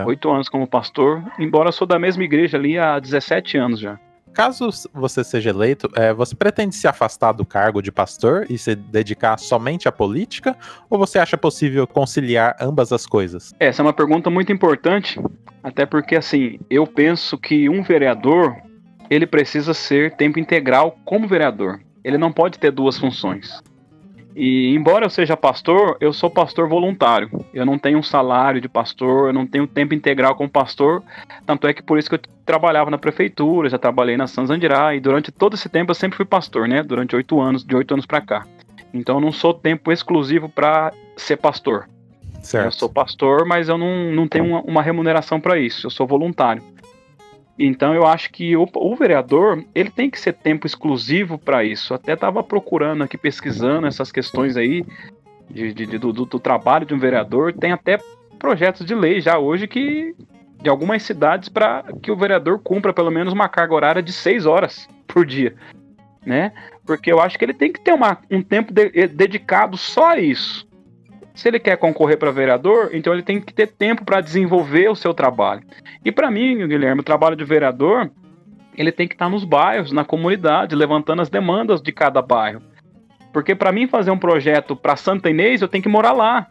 Oito 0.06 0.28
uhum. 0.28 0.34
anos 0.34 0.48
como 0.48 0.66
pastor, 0.66 1.22
embora 1.38 1.72
sou 1.72 1.86
da 1.86 1.98
mesma 1.98 2.24
igreja 2.24 2.56
ali 2.56 2.78
há 2.78 2.98
17 2.98 3.56
anos 3.56 3.80
já. 3.80 3.98
Caso 4.32 4.68
você 4.94 5.24
seja 5.24 5.50
eleito, 5.50 5.90
é, 5.94 6.12
você 6.12 6.36
pretende 6.36 6.74
se 6.74 6.86
afastar 6.86 7.32
do 7.32 7.44
cargo 7.44 7.82
de 7.82 7.90
pastor 7.90 8.46
e 8.48 8.56
se 8.56 8.76
dedicar 8.76 9.38
somente 9.38 9.88
à 9.88 9.92
política? 9.92 10.56
Ou 10.88 10.98
você 10.98 11.18
acha 11.18 11.36
possível 11.36 11.86
conciliar 11.86 12.56
ambas 12.60 12.92
as 12.92 13.06
coisas? 13.06 13.52
Essa 13.58 13.82
é 13.82 13.84
uma 13.84 13.92
pergunta 13.92 14.30
muito 14.30 14.52
importante, 14.52 15.20
até 15.62 15.84
porque 15.84 16.14
assim, 16.14 16.60
eu 16.70 16.86
penso 16.86 17.36
que 17.36 17.68
um 17.68 17.82
vereador 17.82 18.54
ele 19.10 19.26
precisa 19.26 19.74
ser 19.74 20.14
tempo 20.14 20.38
integral 20.38 20.96
como 21.04 21.26
vereador. 21.26 21.80
Ele 22.04 22.16
não 22.16 22.32
pode 22.32 22.58
ter 22.58 22.70
duas 22.70 22.96
funções. 22.96 23.60
E 24.34 24.74
embora 24.74 25.04
eu 25.04 25.10
seja 25.10 25.36
pastor, 25.36 25.96
eu 26.00 26.12
sou 26.12 26.30
pastor 26.30 26.68
voluntário. 26.68 27.28
Eu 27.52 27.66
não 27.66 27.78
tenho 27.78 27.98
um 27.98 28.02
salário 28.02 28.60
de 28.60 28.68
pastor, 28.68 29.28
eu 29.28 29.32
não 29.32 29.46
tenho 29.46 29.66
tempo 29.66 29.94
integral 29.94 30.34
como 30.34 30.48
pastor. 30.48 31.02
Tanto 31.44 31.66
é 31.66 31.74
que 31.74 31.82
por 31.82 31.98
isso 31.98 32.08
que 32.08 32.14
eu 32.14 32.20
trabalhava 32.46 32.90
na 32.90 32.98
prefeitura, 32.98 33.68
já 33.68 33.78
trabalhei 33.78 34.16
na 34.16 34.26
Sanzandirá 34.26 34.94
e 34.94 35.00
durante 35.00 35.32
todo 35.32 35.54
esse 35.54 35.68
tempo 35.68 35.90
eu 35.90 35.94
sempre 35.94 36.16
fui 36.16 36.24
pastor, 36.24 36.68
né? 36.68 36.82
Durante 36.82 37.16
oito 37.16 37.40
anos, 37.40 37.64
de 37.64 37.74
oito 37.74 37.92
anos 37.92 38.06
para 38.06 38.20
cá. 38.20 38.46
Então 38.94 39.16
eu 39.16 39.20
não 39.20 39.32
sou 39.32 39.52
tempo 39.52 39.90
exclusivo 39.90 40.48
para 40.48 40.92
ser 41.16 41.36
pastor. 41.36 41.88
Certo. 42.42 42.66
Eu 42.66 42.72
sou 42.72 42.88
pastor, 42.88 43.44
mas 43.44 43.68
eu 43.68 43.76
não, 43.76 44.12
não 44.12 44.26
tenho 44.26 44.46
uma, 44.46 44.60
uma 44.62 44.82
remuneração 44.82 45.40
para 45.40 45.58
isso. 45.58 45.86
Eu 45.86 45.90
sou 45.90 46.06
voluntário. 46.06 46.62
Então 47.62 47.94
eu 47.94 48.06
acho 48.06 48.30
que 48.30 48.56
o, 48.56 48.66
o 48.74 48.96
vereador 48.96 49.62
ele 49.74 49.90
tem 49.90 50.08
que 50.08 50.18
ser 50.18 50.32
tempo 50.32 50.66
exclusivo 50.66 51.36
para 51.36 51.62
isso. 51.62 51.92
Até 51.92 52.14
estava 52.14 52.42
procurando 52.42 53.04
aqui 53.04 53.18
pesquisando 53.18 53.86
essas 53.86 54.10
questões 54.10 54.56
aí 54.56 54.82
de, 55.50 55.74
de, 55.74 55.84
de 55.84 55.98
do, 55.98 56.10
do, 56.10 56.40
trabalho 56.40 56.86
de 56.86 56.94
um 56.94 56.98
vereador. 56.98 57.52
Tem 57.52 57.70
até 57.70 57.98
projetos 58.38 58.86
de 58.86 58.94
lei 58.94 59.20
já 59.20 59.38
hoje 59.38 59.68
que 59.68 60.14
de 60.62 60.70
algumas 60.70 61.02
cidades 61.02 61.50
para 61.50 61.84
que 62.02 62.10
o 62.10 62.16
vereador 62.16 62.58
cumpra 62.60 62.94
pelo 62.94 63.10
menos 63.10 63.32
uma 63.32 63.48
carga 63.48 63.74
horária 63.74 64.02
de 64.02 64.12
seis 64.12 64.46
horas 64.46 64.88
por 65.06 65.26
dia, 65.26 65.54
né? 66.24 66.52
Porque 66.86 67.12
eu 67.12 67.20
acho 67.20 67.38
que 67.38 67.44
ele 67.44 67.54
tem 67.54 67.70
que 67.70 67.80
ter 67.80 67.92
uma, 67.92 68.18
um 68.30 68.42
tempo 68.42 68.72
de, 68.72 69.06
dedicado 69.08 69.76
só 69.76 70.12
a 70.12 70.18
isso. 70.18 70.66
Se 71.40 71.48
ele 71.48 71.58
quer 71.58 71.78
concorrer 71.78 72.18
para 72.18 72.30
vereador, 72.30 72.90
então 72.92 73.14
ele 73.14 73.22
tem 73.22 73.40
que 73.40 73.54
ter 73.54 73.68
tempo 73.68 74.04
para 74.04 74.20
desenvolver 74.20 74.90
o 74.90 74.94
seu 74.94 75.14
trabalho. 75.14 75.62
E 76.04 76.12
para 76.12 76.30
mim, 76.30 76.68
Guilherme, 76.68 77.00
o 77.00 77.02
trabalho 77.02 77.34
de 77.34 77.44
vereador, 77.44 78.10
ele 78.76 78.92
tem 78.92 79.08
que 79.08 79.14
estar 79.14 79.30
nos 79.30 79.42
bairros, 79.42 79.90
na 79.90 80.04
comunidade, 80.04 80.76
levantando 80.76 81.22
as 81.22 81.30
demandas 81.30 81.80
de 81.80 81.92
cada 81.92 82.20
bairro. 82.20 82.60
Porque 83.32 83.54
para 83.54 83.72
mim 83.72 83.88
fazer 83.88 84.10
um 84.10 84.18
projeto 84.18 84.76
para 84.76 84.96
Santa 84.96 85.30
Inês, 85.30 85.62
eu 85.62 85.68
tenho 85.68 85.82
que 85.82 85.88
morar 85.88 86.12
lá. 86.12 86.46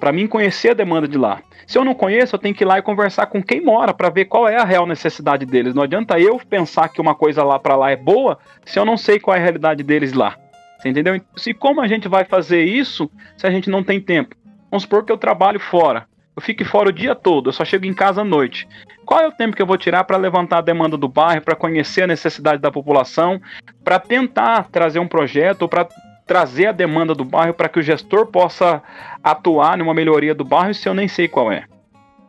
Para 0.00 0.10
mim 0.10 0.26
conhecer 0.26 0.70
a 0.70 0.74
demanda 0.74 1.06
de 1.06 1.18
lá. 1.18 1.42
Se 1.66 1.76
eu 1.76 1.84
não 1.84 1.94
conheço, 1.94 2.34
eu 2.34 2.40
tenho 2.40 2.54
que 2.54 2.64
ir 2.64 2.66
lá 2.66 2.78
e 2.78 2.82
conversar 2.82 3.26
com 3.26 3.42
quem 3.42 3.60
mora 3.60 3.92
para 3.92 4.08
ver 4.08 4.24
qual 4.24 4.48
é 4.48 4.56
a 4.56 4.64
real 4.64 4.86
necessidade 4.86 5.44
deles. 5.44 5.74
Não 5.74 5.82
adianta 5.82 6.18
eu 6.18 6.40
pensar 6.48 6.88
que 6.88 6.98
uma 6.98 7.14
coisa 7.14 7.44
lá 7.44 7.58
para 7.58 7.76
lá 7.76 7.90
é 7.90 7.96
boa 7.96 8.38
se 8.64 8.78
eu 8.78 8.86
não 8.86 8.96
sei 8.96 9.20
qual 9.20 9.36
é 9.36 9.38
a 9.38 9.42
realidade 9.42 9.82
deles 9.82 10.14
lá. 10.14 10.38
Você 10.78 10.88
entendeu? 10.88 11.20
Se 11.36 11.54
como 11.54 11.80
a 11.80 11.88
gente 11.88 12.08
vai 12.08 12.24
fazer 12.24 12.64
isso 12.64 13.10
se 13.36 13.46
a 13.46 13.50
gente 13.50 13.70
não 13.70 13.82
tem 13.82 14.00
tempo? 14.00 14.36
Vamos 14.70 14.82
supor 14.82 15.04
que 15.04 15.12
eu 15.12 15.18
trabalho 15.18 15.60
fora. 15.60 16.06
Eu 16.36 16.42
fico 16.42 16.64
fora 16.64 16.88
o 16.88 16.92
dia 16.92 17.14
todo, 17.14 17.48
eu 17.48 17.52
só 17.52 17.64
chego 17.64 17.86
em 17.86 17.94
casa 17.94 18.22
à 18.22 18.24
noite. 18.24 18.66
Qual 19.06 19.20
é 19.20 19.28
o 19.28 19.32
tempo 19.32 19.54
que 19.54 19.62
eu 19.62 19.66
vou 19.66 19.78
tirar 19.78 20.02
para 20.02 20.16
levantar 20.16 20.58
a 20.58 20.62
demanda 20.62 20.96
do 20.96 21.08
bairro, 21.08 21.42
para 21.42 21.54
conhecer 21.54 22.02
a 22.02 22.08
necessidade 22.08 22.60
da 22.60 22.72
população, 22.72 23.40
para 23.84 24.00
tentar 24.00 24.68
trazer 24.70 24.98
um 24.98 25.06
projeto 25.06 25.62
ou 25.62 25.68
para 25.68 25.86
trazer 26.26 26.66
a 26.66 26.72
demanda 26.72 27.14
do 27.14 27.24
bairro 27.24 27.54
para 27.54 27.68
que 27.68 27.78
o 27.78 27.82
gestor 27.82 28.26
possa 28.26 28.82
atuar 29.22 29.78
numa 29.78 29.94
melhoria 29.94 30.34
do 30.34 30.44
bairro 30.44 30.74
se 30.74 30.88
eu 30.88 30.94
nem 30.94 31.06
sei 31.06 31.28
qual 31.28 31.52
é? 31.52 31.64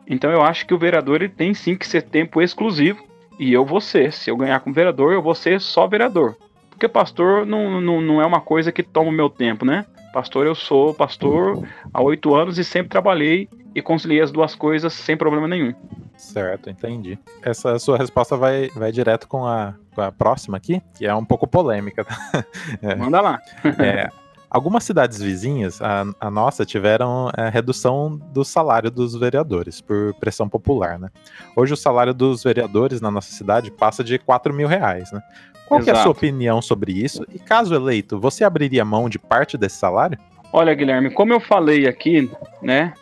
Então 0.06 0.30
eu 0.30 0.42
acho 0.42 0.66
que 0.66 0.74
o 0.74 0.78
vereador 0.78 1.16
ele 1.16 1.28
tem 1.28 1.52
sim 1.52 1.74
que 1.74 1.86
ser 1.86 2.02
tempo 2.02 2.40
exclusivo 2.40 3.04
e 3.38 3.52
eu 3.52 3.64
vou 3.64 3.80
ser. 3.80 4.12
Se 4.12 4.30
eu 4.30 4.36
ganhar 4.36 4.60
como 4.60 4.74
vereador, 4.74 5.12
eu 5.12 5.22
vou 5.22 5.34
ser 5.34 5.60
só 5.60 5.86
vereador. 5.86 6.36
Porque 6.76 6.88
pastor 6.88 7.46
não, 7.46 7.80
não, 7.80 8.02
não 8.02 8.20
é 8.20 8.26
uma 8.26 8.40
coisa 8.40 8.70
que 8.70 8.82
toma 8.82 9.08
o 9.08 9.12
meu 9.12 9.30
tempo, 9.30 9.64
né? 9.64 9.86
Pastor, 10.12 10.46
eu 10.46 10.54
sou 10.54 10.92
pastor 10.92 11.66
há 11.92 12.02
oito 12.02 12.34
anos 12.34 12.58
e 12.58 12.64
sempre 12.64 12.90
trabalhei 12.90 13.48
e 13.74 13.80
conciliei 13.80 14.20
as 14.20 14.30
duas 14.30 14.54
coisas 14.54 14.92
sem 14.92 15.16
problema 15.16 15.48
nenhum. 15.48 15.72
Certo, 16.18 16.68
entendi. 16.68 17.18
Essa 17.42 17.78
sua 17.78 17.96
resposta 17.96 18.36
vai, 18.36 18.68
vai 18.74 18.92
direto 18.92 19.26
com 19.26 19.46
a, 19.46 19.74
com 19.94 20.02
a 20.02 20.12
próxima 20.12 20.58
aqui, 20.58 20.82
que 20.94 21.06
é 21.06 21.14
um 21.14 21.24
pouco 21.24 21.46
polêmica. 21.46 22.06
é, 22.82 22.94
Manda 22.94 23.22
lá. 23.22 23.40
é, 23.78 24.10
algumas 24.50 24.84
cidades 24.84 25.20
vizinhas, 25.20 25.80
a, 25.82 26.04
a 26.20 26.30
nossa, 26.30 26.64
tiveram 26.64 27.30
a 27.36 27.46
é, 27.46 27.48
redução 27.48 28.20
do 28.32 28.44
salário 28.44 28.90
dos 28.90 29.14
vereadores 29.14 29.80
por 29.80 30.14
pressão 30.14 30.48
popular, 30.48 30.98
né? 30.98 31.08
Hoje 31.54 31.72
o 31.72 31.76
salário 31.76 32.14
dos 32.14 32.42
vereadores 32.42 33.00
na 33.00 33.10
nossa 33.10 33.30
cidade 33.32 33.70
passa 33.70 34.02
de 34.02 34.18
4 34.18 34.52
mil 34.54 34.68
reais, 34.68 35.10
né? 35.12 35.20
Qual 35.66 35.80
é 35.80 35.90
a 35.90 35.96
sua 35.96 36.12
opinião 36.12 36.62
sobre 36.62 36.92
isso? 36.92 37.26
E 37.34 37.38
caso 37.38 37.74
eleito, 37.74 38.20
você 38.20 38.44
abriria 38.44 38.84
mão 38.84 39.08
de 39.08 39.18
parte 39.18 39.58
desse 39.58 39.76
salário? 39.76 40.16
Olha, 40.52 40.72
Guilherme, 40.74 41.10
como 41.10 41.32
eu 41.32 41.40
falei 41.40 41.88
aqui, 41.88 42.30
né? 42.62 42.94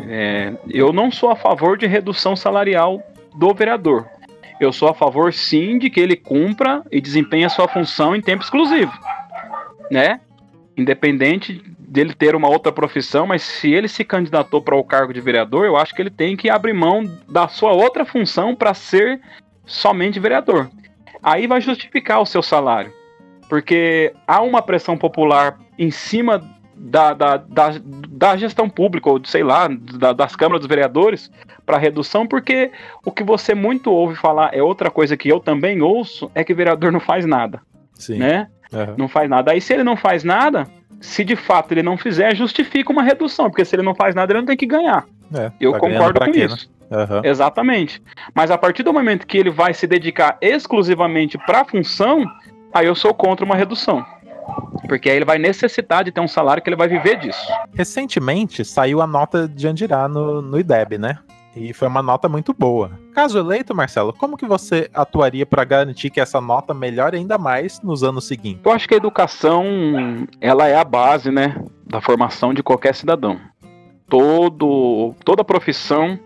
É, 0.00 0.54
eu 0.68 0.92
não 0.92 1.10
sou 1.10 1.30
a 1.30 1.36
favor 1.36 1.76
de 1.76 1.86
redução 1.86 2.34
salarial 2.34 3.02
do 3.36 3.52
vereador. 3.52 4.06
Eu 4.58 4.72
sou 4.72 4.88
a 4.88 4.94
favor, 4.94 5.32
sim, 5.32 5.78
de 5.78 5.88
que 5.90 6.00
ele 6.00 6.16
cumpra 6.16 6.82
e 6.90 7.00
desempenhe 7.00 7.44
a 7.44 7.48
sua 7.48 7.68
função 7.68 8.16
em 8.16 8.20
tempo 8.20 8.42
exclusivo, 8.42 8.92
né? 9.90 10.20
Independente 10.78 11.62
dele 11.78 12.14
ter 12.14 12.36
uma 12.36 12.48
outra 12.48 12.70
profissão, 12.70 13.26
mas 13.26 13.42
se 13.42 13.72
ele 13.72 13.88
se 13.88 14.04
candidatou 14.04 14.62
para 14.62 14.76
o 14.76 14.84
cargo 14.84 15.12
de 15.12 15.20
vereador, 15.20 15.66
eu 15.66 15.76
acho 15.76 15.94
que 15.94 16.00
ele 16.00 16.10
tem 16.10 16.36
que 16.36 16.48
abrir 16.48 16.72
mão 16.72 17.02
da 17.28 17.48
sua 17.48 17.72
outra 17.72 18.04
função 18.04 18.54
para 18.54 18.72
ser 18.72 19.20
somente 19.66 20.20
vereador 20.20 20.70
aí 21.22 21.46
vai 21.46 21.60
justificar 21.60 22.20
o 22.20 22.26
seu 22.26 22.42
salário. 22.42 22.92
Porque 23.48 24.12
há 24.26 24.42
uma 24.42 24.62
pressão 24.62 24.96
popular 24.96 25.58
em 25.78 25.90
cima 25.90 26.42
da, 26.76 27.12
da, 27.12 27.36
da, 27.36 27.74
da 27.82 28.36
gestão 28.36 28.68
pública, 28.68 29.10
ou 29.10 29.20
sei 29.24 29.42
lá, 29.42 29.68
da, 29.68 30.12
das 30.12 30.36
câmaras 30.36 30.60
dos 30.60 30.68
vereadores, 30.68 31.30
para 31.64 31.78
redução, 31.78 32.26
porque 32.26 32.70
o 33.04 33.10
que 33.10 33.24
você 33.24 33.54
muito 33.54 33.90
ouve 33.90 34.16
falar 34.16 34.54
é 34.54 34.62
outra 34.62 34.90
coisa 34.90 35.16
que 35.16 35.28
eu 35.28 35.40
também 35.40 35.82
ouço, 35.82 36.30
é 36.34 36.44
que 36.44 36.54
vereador 36.54 36.92
não 36.92 37.00
faz 37.00 37.26
nada. 37.26 37.60
Sim. 37.94 38.18
Né? 38.18 38.48
Uhum. 38.72 38.94
Não 38.96 39.08
faz 39.08 39.28
nada. 39.28 39.52
Aí 39.52 39.60
se 39.60 39.72
ele 39.72 39.84
não 39.84 39.96
faz 39.96 40.24
nada, 40.24 40.66
se 41.00 41.24
de 41.24 41.36
fato 41.36 41.72
ele 41.72 41.82
não 41.82 41.96
fizer, 41.96 42.34
justifica 42.34 42.92
uma 42.92 43.02
redução, 43.02 43.50
porque 43.50 43.64
se 43.64 43.74
ele 43.74 43.82
não 43.82 43.94
faz 43.94 44.14
nada, 44.14 44.32
ele 44.32 44.40
não 44.40 44.46
tem 44.46 44.56
que 44.56 44.66
ganhar. 44.66 45.04
É, 45.34 45.52
eu 45.60 45.72
tá 45.72 45.78
concordo 45.78 46.20
com 46.20 46.32
quê, 46.32 46.44
isso. 46.44 46.70
Né? 46.90 46.98
Uhum. 46.98 47.20
Exatamente. 47.22 48.02
Mas 48.34 48.50
a 48.50 48.58
partir 48.58 48.82
do 48.82 48.92
momento 48.92 49.26
que 49.26 49.36
ele 49.36 49.50
vai 49.50 49.74
se 49.74 49.86
dedicar 49.86 50.38
exclusivamente 50.40 51.36
para 51.38 51.60
a 51.60 51.64
função, 51.64 52.24
aí 52.72 52.86
eu 52.86 52.94
sou 52.94 53.12
contra 53.12 53.44
uma 53.44 53.54
redução. 53.54 54.04
Porque 54.88 55.10
aí 55.10 55.16
ele 55.16 55.24
vai 55.24 55.38
necessitar 55.38 56.02
de 56.02 56.10
ter 56.10 56.20
um 56.20 56.28
salário 56.28 56.62
que 56.62 56.68
ele 56.70 56.76
vai 56.76 56.88
viver 56.88 57.18
disso. 57.18 57.46
Recentemente 57.74 58.64
saiu 58.64 59.02
a 59.02 59.06
nota 59.06 59.46
de 59.46 59.68
Andirá 59.68 60.08
no, 60.08 60.40
no 60.40 60.58
IDEB, 60.58 60.96
né? 60.96 61.18
E 61.56 61.72
foi 61.72 61.88
uma 61.88 62.02
nota 62.02 62.28
muito 62.28 62.54
boa. 62.54 62.92
Caso 63.14 63.38
eleito, 63.38 63.74
Marcelo, 63.74 64.12
como 64.12 64.36
que 64.36 64.46
você 64.46 64.88
atuaria 64.94 65.44
para 65.44 65.64
garantir 65.64 66.10
que 66.10 66.20
essa 66.20 66.40
nota 66.40 66.72
melhore 66.72 67.16
ainda 67.16 67.36
mais 67.36 67.80
nos 67.82 68.02
anos 68.04 68.26
seguintes? 68.26 68.60
Eu 68.64 68.72
acho 68.72 68.86
que 68.86 68.94
a 68.94 68.98
educação, 68.98 69.64
ela 70.40 70.68
é 70.68 70.76
a 70.76 70.84
base, 70.84 71.30
né, 71.30 71.60
da 71.84 72.00
formação 72.00 72.54
de 72.54 72.62
qualquer 72.62 72.94
cidadão. 72.94 73.40
Todo, 74.08 75.14
toda 75.24 75.44
profissão 75.44 76.18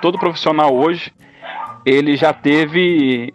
todo 0.00 0.18
profissional 0.18 0.74
hoje 0.74 1.12
ele 1.86 2.16
já 2.16 2.32
teve 2.32 3.32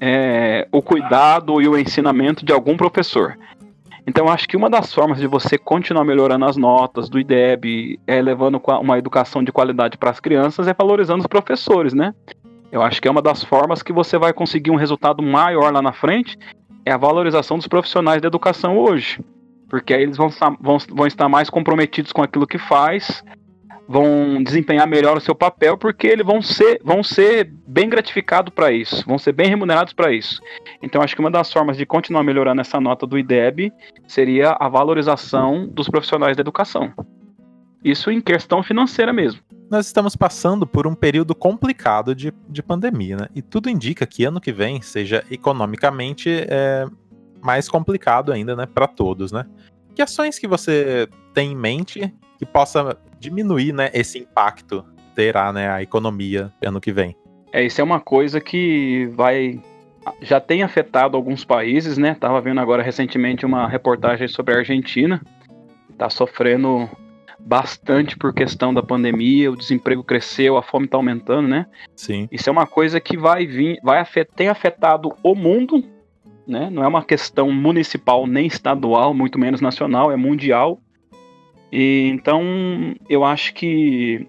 é, 0.00 0.66
o 0.72 0.80
cuidado 0.82 1.60
e 1.60 1.68
o 1.68 1.78
ensinamento 1.78 2.44
de 2.44 2.52
algum 2.52 2.76
professor. 2.76 3.36
Então, 4.06 4.28
acho 4.28 4.48
que 4.48 4.56
uma 4.56 4.70
das 4.70 4.92
formas 4.92 5.18
de 5.18 5.26
você 5.26 5.58
continuar 5.58 6.04
melhorando 6.04 6.44
as 6.44 6.56
notas 6.56 7.08
do 7.08 7.18
IDEB, 7.18 8.00
é 8.06 8.20
levando 8.20 8.60
uma 8.80 8.98
educação 8.98 9.42
de 9.42 9.52
qualidade 9.52 9.98
para 9.98 10.10
as 10.10 10.20
crianças, 10.20 10.66
é 10.66 10.74
valorizando 10.74 11.20
os 11.20 11.26
professores, 11.26 11.92
né? 11.92 12.14
Eu 12.72 12.82
acho 12.82 13.00
que 13.00 13.08
é 13.08 13.10
uma 13.10 13.22
das 13.22 13.42
formas 13.42 13.82
que 13.82 13.92
você 13.92 14.16
vai 14.16 14.32
conseguir 14.32 14.70
um 14.70 14.76
resultado 14.76 15.22
maior 15.22 15.72
lá 15.72 15.82
na 15.82 15.92
frente, 15.92 16.38
é 16.84 16.92
a 16.92 16.96
valorização 16.96 17.58
dos 17.58 17.66
profissionais 17.66 18.22
da 18.22 18.28
educação 18.28 18.78
hoje. 18.78 19.20
Porque 19.68 19.94
aí 19.94 20.02
eles 20.02 20.16
vão, 20.16 20.28
vão, 20.60 20.78
vão 20.88 21.06
estar 21.06 21.28
mais 21.28 21.50
comprometidos 21.50 22.12
com 22.12 22.22
aquilo 22.22 22.46
que 22.46 22.58
faz, 22.58 23.22
vão 23.90 24.40
desempenhar 24.40 24.86
melhor 24.86 25.16
o 25.16 25.20
seu 25.20 25.34
papel 25.34 25.76
porque 25.76 26.06
eles 26.06 26.24
vão 26.24 26.40
ser, 26.40 26.80
vão 26.84 27.02
ser 27.02 27.52
bem 27.66 27.88
gratificados 27.88 28.54
para 28.54 28.70
isso, 28.70 29.04
vão 29.04 29.18
ser 29.18 29.32
bem 29.32 29.48
remunerados 29.48 29.92
para 29.92 30.12
isso. 30.12 30.40
Então 30.80 31.02
acho 31.02 31.12
que 31.12 31.20
uma 31.20 31.30
das 31.30 31.52
formas 31.52 31.76
de 31.76 31.84
continuar 31.84 32.22
melhorando 32.22 32.60
essa 32.60 32.80
nota 32.80 33.04
do 33.04 33.18
IDEB 33.18 33.72
seria 34.06 34.52
a 34.60 34.68
valorização 34.68 35.66
dos 35.66 35.88
profissionais 35.88 36.36
da 36.36 36.40
educação. 36.40 36.92
Isso 37.82 38.12
em 38.12 38.20
questão 38.20 38.62
financeira 38.62 39.12
mesmo. 39.12 39.40
Nós 39.68 39.86
estamos 39.86 40.14
passando 40.14 40.68
por 40.68 40.86
um 40.86 40.94
período 40.94 41.34
complicado 41.34 42.14
de, 42.14 42.32
de 42.48 42.62
pandemia, 42.62 43.16
né? 43.16 43.26
E 43.34 43.42
tudo 43.42 43.68
indica 43.68 44.06
que 44.06 44.24
ano 44.24 44.40
que 44.40 44.52
vem 44.52 44.80
seja 44.82 45.24
economicamente 45.28 46.28
é, 46.48 46.86
mais 47.42 47.68
complicado 47.68 48.32
ainda, 48.32 48.54
né? 48.54 48.66
Para 48.66 48.86
todos, 48.86 49.32
né? 49.32 49.46
Que 49.96 50.02
ações 50.02 50.38
que 50.38 50.46
você 50.46 51.08
tem 51.34 51.52
em 51.52 51.56
mente 51.56 52.12
que 52.40 52.46
possa 52.46 52.96
diminuir, 53.18 53.70
né, 53.74 53.90
esse 53.92 54.18
impacto 54.18 54.82
terá, 55.14 55.52
né, 55.52 55.70
a 55.70 55.82
economia 55.82 56.50
ano 56.64 56.80
que 56.80 56.90
vem. 56.90 57.14
É, 57.52 57.62
isso 57.62 57.82
é 57.82 57.84
uma 57.84 58.00
coisa 58.00 58.40
que 58.40 59.10
vai 59.14 59.60
já 60.22 60.40
tem 60.40 60.62
afetado 60.62 61.14
alguns 61.14 61.44
países, 61.44 61.98
né? 61.98 62.16
Tava 62.18 62.40
vendo 62.40 62.58
agora 62.58 62.82
recentemente 62.82 63.44
uma 63.44 63.68
reportagem 63.68 64.26
sobre 64.28 64.54
a 64.54 64.58
Argentina, 64.58 65.20
tá 65.98 66.08
sofrendo 66.08 66.88
bastante 67.38 68.16
por 68.16 68.32
questão 68.32 68.72
da 68.72 68.82
pandemia, 68.82 69.52
o 69.52 69.56
desemprego 69.56 70.02
cresceu, 70.02 70.56
a 70.56 70.62
fome 70.62 70.88
tá 70.88 70.96
aumentando, 70.96 71.46
né? 71.46 71.66
Sim. 71.94 72.26
Isso 72.32 72.48
é 72.48 72.52
uma 72.52 72.66
coisa 72.66 72.98
que 72.98 73.18
vai 73.18 73.46
vir, 73.46 73.78
vai 73.82 73.98
afet, 73.98 74.30
tem 74.34 74.48
afetado 74.48 75.14
o 75.22 75.34
mundo 75.34 75.84
né? 76.46 76.68
Não 76.68 76.82
é 76.82 76.88
uma 76.88 77.04
questão 77.04 77.52
municipal 77.52 78.26
nem 78.26 78.46
estadual, 78.46 79.14
muito 79.14 79.38
menos 79.38 79.60
nacional, 79.60 80.10
é 80.10 80.16
mundial. 80.16 80.80
E 81.72 82.10
então 82.12 82.42
eu 83.08 83.24
acho 83.24 83.54
que 83.54 84.26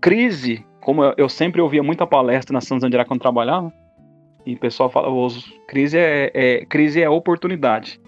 crise, 0.00 0.64
como 0.80 1.02
eu 1.16 1.28
sempre 1.28 1.60
ouvia 1.60 1.82
muita 1.82 2.06
palestra 2.06 2.52
na 2.52 2.60
São 2.60 2.78
André 2.82 3.04
quando 3.04 3.20
trabalhava, 3.20 3.72
e 4.46 4.54
o 4.54 4.58
pessoal 4.58 4.88
fala, 4.88 5.08
crise 5.68 5.98
é, 5.98 6.30
é, 6.32 6.64
crise 6.64 7.02
é 7.02 7.08
oportunidade. 7.08 8.00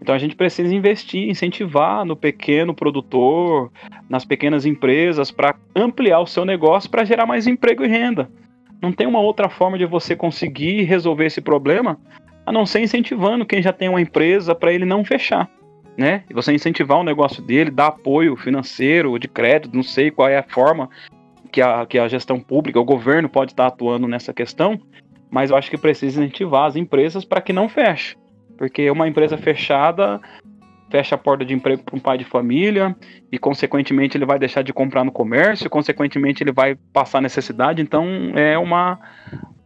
Então 0.00 0.14
a 0.14 0.18
gente 0.18 0.36
precisa 0.36 0.74
investir, 0.74 1.28
incentivar 1.28 2.04
no 2.04 2.16
pequeno 2.16 2.74
produtor, 2.74 3.70
nas 4.08 4.24
pequenas 4.24 4.64
empresas, 4.64 5.30
para 5.30 5.56
ampliar 5.74 6.20
o 6.20 6.26
seu 6.26 6.44
negócio, 6.44 6.90
para 6.90 7.04
gerar 7.04 7.26
mais 7.26 7.46
emprego 7.46 7.84
e 7.84 7.88
renda. 7.88 8.30
Não 8.80 8.92
tem 8.92 9.06
uma 9.06 9.20
outra 9.20 9.48
forma 9.48 9.76
de 9.76 9.84
você 9.86 10.14
conseguir 10.14 10.82
resolver 10.82 11.26
esse 11.26 11.40
problema 11.40 11.98
a 12.46 12.52
não 12.52 12.64
ser 12.64 12.80
incentivando 12.80 13.44
quem 13.44 13.60
já 13.60 13.72
tem 13.72 13.88
uma 13.88 14.00
empresa 14.00 14.54
para 14.54 14.72
ele 14.72 14.84
não 14.84 15.04
fechar. 15.04 15.50
Né? 15.98 16.22
E 16.30 16.32
você 16.32 16.52
incentivar 16.52 16.98
o 16.98 17.02
negócio 17.02 17.42
dele, 17.42 17.72
dar 17.72 17.88
apoio 17.88 18.36
financeiro, 18.36 19.18
de 19.18 19.26
crédito, 19.26 19.74
não 19.74 19.82
sei 19.82 20.12
qual 20.12 20.28
é 20.28 20.38
a 20.38 20.44
forma 20.44 20.88
que 21.50 21.60
a, 21.60 21.84
que 21.84 21.98
a 21.98 22.06
gestão 22.06 22.38
pública, 22.38 22.78
o 22.78 22.84
governo 22.84 23.28
pode 23.28 23.50
estar 23.50 23.66
atuando 23.66 24.06
nessa 24.06 24.32
questão, 24.32 24.80
mas 25.28 25.50
eu 25.50 25.56
acho 25.56 25.68
que 25.68 25.76
precisa 25.76 26.20
incentivar 26.22 26.66
as 26.66 26.76
empresas 26.76 27.24
para 27.24 27.40
que 27.40 27.52
não 27.52 27.68
feche. 27.68 28.16
Porque 28.56 28.88
uma 28.88 29.08
empresa 29.08 29.36
fechada 29.36 30.20
fecha 30.88 31.16
a 31.16 31.18
porta 31.18 31.44
de 31.44 31.52
emprego 31.52 31.82
para 31.82 31.96
um 31.96 32.00
pai 32.00 32.16
de 32.16 32.24
família 32.24 32.96
e, 33.30 33.38
consequentemente, 33.38 34.16
ele 34.16 34.24
vai 34.24 34.38
deixar 34.38 34.62
de 34.62 34.72
comprar 34.72 35.04
no 35.04 35.12
comércio, 35.12 35.68
consequentemente, 35.68 36.42
ele 36.42 36.52
vai 36.52 36.76
passar 36.92 37.20
necessidade. 37.20 37.82
Então, 37.82 38.06
é 38.34 38.56
uma, 38.56 38.98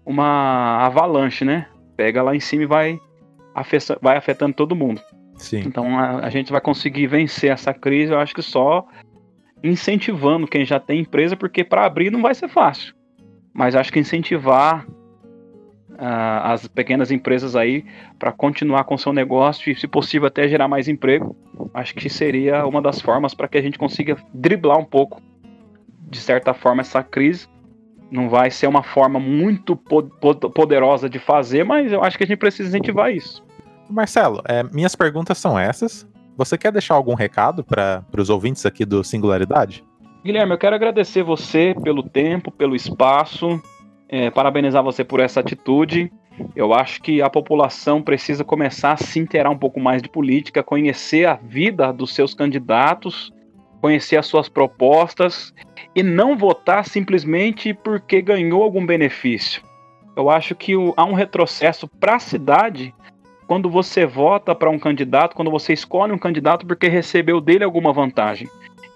uma 0.04 0.84
avalanche, 0.84 1.44
né? 1.44 1.66
Pega 1.96 2.22
lá 2.22 2.34
em 2.34 2.40
cima 2.40 2.62
e 2.62 2.66
vai, 2.66 2.98
afeta, 3.54 3.98
vai 4.00 4.16
afetando 4.16 4.54
todo 4.54 4.74
mundo. 4.74 5.00
Sim. 5.42 5.64
Então, 5.66 5.98
a, 5.98 6.20
a 6.20 6.30
gente 6.30 6.52
vai 6.52 6.60
conseguir 6.60 7.08
vencer 7.08 7.50
essa 7.50 7.74
crise, 7.74 8.12
eu 8.12 8.18
acho 8.18 8.34
que 8.34 8.42
só 8.42 8.86
incentivando 9.62 10.46
quem 10.46 10.64
já 10.64 10.78
tem 10.80 11.00
empresa, 11.00 11.36
porque 11.36 11.64
para 11.64 11.84
abrir 11.84 12.10
não 12.10 12.22
vai 12.22 12.34
ser 12.34 12.48
fácil. 12.48 12.94
Mas 13.52 13.74
acho 13.74 13.92
que 13.92 13.98
incentivar 13.98 14.86
uh, 14.86 16.42
as 16.44 16.66
pequenas 16.66 17.10
empresas 17.10 17.54
aí 17.54 17.84
para 18.18 18.32
continuar 18.32 18.84
com 18.84 18.96
seu 18.96 19.12
negócio 19.12 19.70
e, 19.70 19.74
se 19.74 19.86
possível, 19.86 20.28
até 20.28 20.48
gerar 20.48 20.68
mais 20.68 20.88
emprego. 20.88 21.36
Acho 21.74 21.94
que 21.94 22.08
seria 22.08 22.64
uma 22.66 22.80
das 22.80 23.00
formas 23.00 23.34
para 23.34 23.48
que 23.48 23.58
a 23.58 23.62
gente 23.62 23.78
consiga 23.78 24.16
driblar 24.32 24.78
um 24.78 24.84
pouco, 24.84 25.20
de 26.08 26.18
certa 26.18 26.54
forma, 26.54 26.80
essa 26.80 27.02
crise. 27.02 27.48
Não 28.10 28.28
vai 28.28 28.50
ser 28.50 28.66
uma 28.66 28.82
forma 28.82 29.18
muito 29.18 29.76
poderosa 29.76 31.08
de 31.08 31.18
fazer, 31.18 31.64
mas 31.64 31.92
eu 31.92 32.02
acho 32.02 32.16
que 32.16 32.24
a 32.24 32.26
gente 32.26 32.38
precisa 32.38 32.68
incentivar 32.68 33.12
isso. 33.12 33.42
Marcelo, 33.92 34.42
é, 34.46 34.62
minhas 34.62 34.96
perguntas 34.96 35.38
são 35.38 35.58
essas. 35.58 36.08
Você 36.36 36.56
quer 36.56 36.72
deixar 36.72 36.94
algum 36.94 37.14
recado 37.14 37.62
para 37.62 38.04
os 38.16 38.30
ouvintes 38.30 38.64
aqui 38.64 38.84
do 38.84 39.04
Singularidade? 39.04 39.84
Guilherme, 40.24 40.54
eu 40.54 40.58
quero 40.58 40.74
agradecer 40.74 41.22
você 41.22 41.74
pelo 41.82 42.02
tempo, 42.02 42.50
pelo 42.50 42.74
espaço, 42.74 43.60
é, 44.08 44.30
parabenizar 44.30 44.82
você 44.82 45.04
por 45.04 45.20
essa 45.20 45.40
atitude. 45.40 46.10
Eu 46.56 46.72
acho 46.72 47.02
que 47.02 47.20
a 47.20 47.28
população 47.28 48.00
precisa 48.00 48.44
começar 48.44 48.92
a 48.92 48.96
se 48.96 49.18
inteirar 49.18 49.50
um 49.50 49.58
pouco 49.58 49.78
mais 49.78 50.00
de 50.00 50.08
política, 50.08 50.62
conhecer 50.62 51.26
a 51.26 51.34
vida 51.34 51.92
dos 51.92 52.14
seus 52.14 52.34
candidatos, 52.34 53.32
conhecer 53.80 54.16
as 54.16 54.26
suas 54.26 54.48
propostas 54.48 55.52
e 55.94 56.02
não 56.02 56.36
votar 56.36 56.86
simplesmente 56.86 57.74
porque 57.74 58.22
ganhou 58.22 58.62
algum 58.62 58.86
benefício. 58.86 59.60
Eu 60.16 60.30
acho 60.30 60.54
que 60.54 60.72
há 60.96 61.04
um 61.04 61.14
retrocesso 61.14 61.88
para 61.88 62.16
a 62.16 62.20
cidade 62.20 62.94
quando 63.46 63.68
você 63.68 64.06
vota 64.06 64.54
para 64.54 64.70
um 64.70 64.78
candidato, 64.78 65.34
quando 65.36 65.50
você 65.50 65.72
escolhe 65.72 66.12
um 66.12 66.18
candidato 66.18 66.66
porque 66.66 66.88
recebeu 66.88 67.40
dele 67.40 67.64
alguma 67.64 67.92
vantagem. 67.92 68.48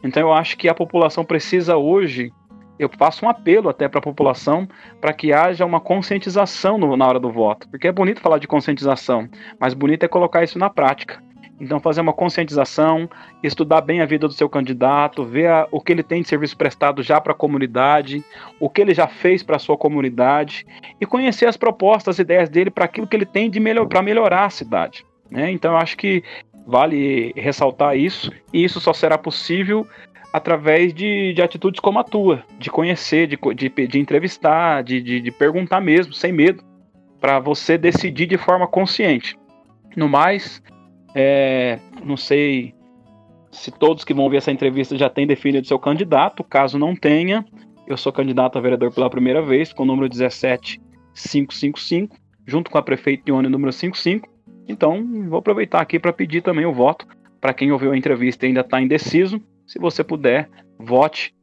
Então 0.02 0.22
eu 0.22 0.32
acho 0.32 0.56
que 0.56 0.68
a 0.68 0.74
população 0.74 1.24
precisa 1.24 1.76
hoje 1.76 2.32
eu 2.78 2.90
faço 2.90 3.24
um 3.24 3.28
apelo 3.28 3.68
até 3.68 3.88
para 3.88 3.98
a 3.98 4.02
população 4.02 4.68
para 5.00 5.12
que 5.12 5.32
haja 5.32 5.64
uma 5.64 5.80
conscientização 5.80 6.76
no, 6.76 6.96
na 6.96 7.06
hora 7.06 7.18
do 7.18 7.30
voto, 7.30 7.68
porque 7.70 7.88
é 7.88 7.92
bonito 7.92 8.20
falar 8.20 8.38
de 8.38 8.46
conscientização, 8.46 9.28
mas 9.58 9.74
bonito 9.74 10.04
é 10.04 10.08
colocar 10.08 10.44
isso 10.44 10.58
na 10.58 10.68
prática. 10.68 11.22
Então, 11.58 11.80
fazer 11.80 12.02
uma 12.02 12.12
conscientização, 12.12 13.08
estudar 13.42 13.80
bem 13.80 14.02
a 14.02 14.06
vida 14.06 14.28
do 14.28 14.34
seu 14.34 14.48
candidato, 14.48 15.24
ver 15.24 15.48
a, 15.48 15.66
o 15.70 15.80
que 15.80 15.92
ele 15.92 16.02
tem 16.02 16.20
de 16.20 16.28
serviço 16.28 16.56
prestado 16.56 17.02
já 17.02 17.20
para 17.20 17.32
a 17.32 17.36
comunidade, 17.36 18.22
o 18.60 18.68
que 18.68 18.82
ele 18.82 18.92
já 18.92 19.06
fez 19.06 19.42
para 19.42 19.56
a 19.56 19.58
sua 19.58 19.76
comunidade 19.76 20.66
e 21.00 21.06
conhecer 21.06 21.46
as 21.46 21.56
propostas, 21.56 22.16
as 22.16 22.18
ideias 22.18 22.48
dele 22.48 22.70
para 22.70 22.84
aquilo 22.84 23.06
que 23.06 23.16
ele 23.16 23.24
tem 23.24 23.48
de 23.48 23.58
melhor, 23.58 23.86
para 23.86 24.02
melhorar 24.02 24.44
a 24.44 24.50
cidade. 24.50 25.04
Né? 25.30 25.50
Então, 25.50 25.72
eu 25.72 25.78
acho 25.78 25.96
que 25.96 26.22
vale 26.66 27.32
ressaltar 27.36 27.96
isso, 27.96 28.30
e 28.52 28.62
isso 28.62 28.80
só 28.80 28.92
será 28.92 29.16
possível 29.16 29.86
através 30.32 30.92
de, 30.92 31.32
de 31.32 31.40
atitudes 31.40 31.80
como 31.80 31.98
a 31.98 32.04
tua, 32.04 32.44
de 32.58 32.68
conhecer, 32.68 33.26
de, 33.26 33.38
de, 33.54 33.86
de 33.86 33.98
entrevistar, 33.98 34.82
de, 34.82 35.00
de, 35.00 35.20
de 35.20 35.30
perguntar 35.30 35.80
mesmo, 35.80 36.12
sem 36.12 36.32
medo, 36.32 36.62
para 37.18 37.38
você 37.38 37.78
decidir 37.78 38.26
de 38.26 38.36
forma 38.36 38.66
consciente. 38.66 39.38
No 39.96 40.08
mais, 40.08 40.62
é, 41.18 41.78
não 42.04 42.14
sei 42.14 42.74
se 43.50 43.70
todos 43.70 44.04
que 44.04 44.12
vão 44.12 44.28
ver 44.28 44.36
essa 44.36 44.52
entrevista 44.52 44.98
já 44.98 45.08
têm 45.08 45.26
definido 45.26 45.66
seu 45.66 45.78
candidato, 45.78 46.44
caso 46.44 46.78
não 46.78 46.94
tenha, 46.94 47.42
eu 47.86 47.96
sou 47.96 48.12
candidato 48.12 48.58
a 48.58 48.60
vereador 48.60 48.92
pela 48.92 49.08
primeira 49.08 49.40
vez, 49.40 49.72
com 49.72 49.84
o 49.84 49.86
número 49.86 50.10
17555, 50.10 52.18
junto 52.46 52.70
com 52.70 52.76
a 52.76 52.82
prefeita 52.82 53.30
Ione, 53.30 53.48
número 53.48 53.72
55. 53.72 54.28
Então, 54.68 55.02
vou 55.26 55.38
aproveitar 55.38 55.80
aqui 55.80 55.98
para 55.98 56.12
pedir 56.12 56.42
também 56.42 56.66
o 56.66 56.72
voto 56.72 57.06
para 57.40 57.54
quem 57.54 57.72
ouviu 57.72 57.92
a 57.92 57.96
entrevista 57.96 58.44
e 58.44 58.48
ainda 58.48 58.60
está 58.60 58.78
indeciso 58.78 59.40
se 59.66 59.78
você 59.78 60.04
puder, 60.04 60.50
vote 60.78 61.34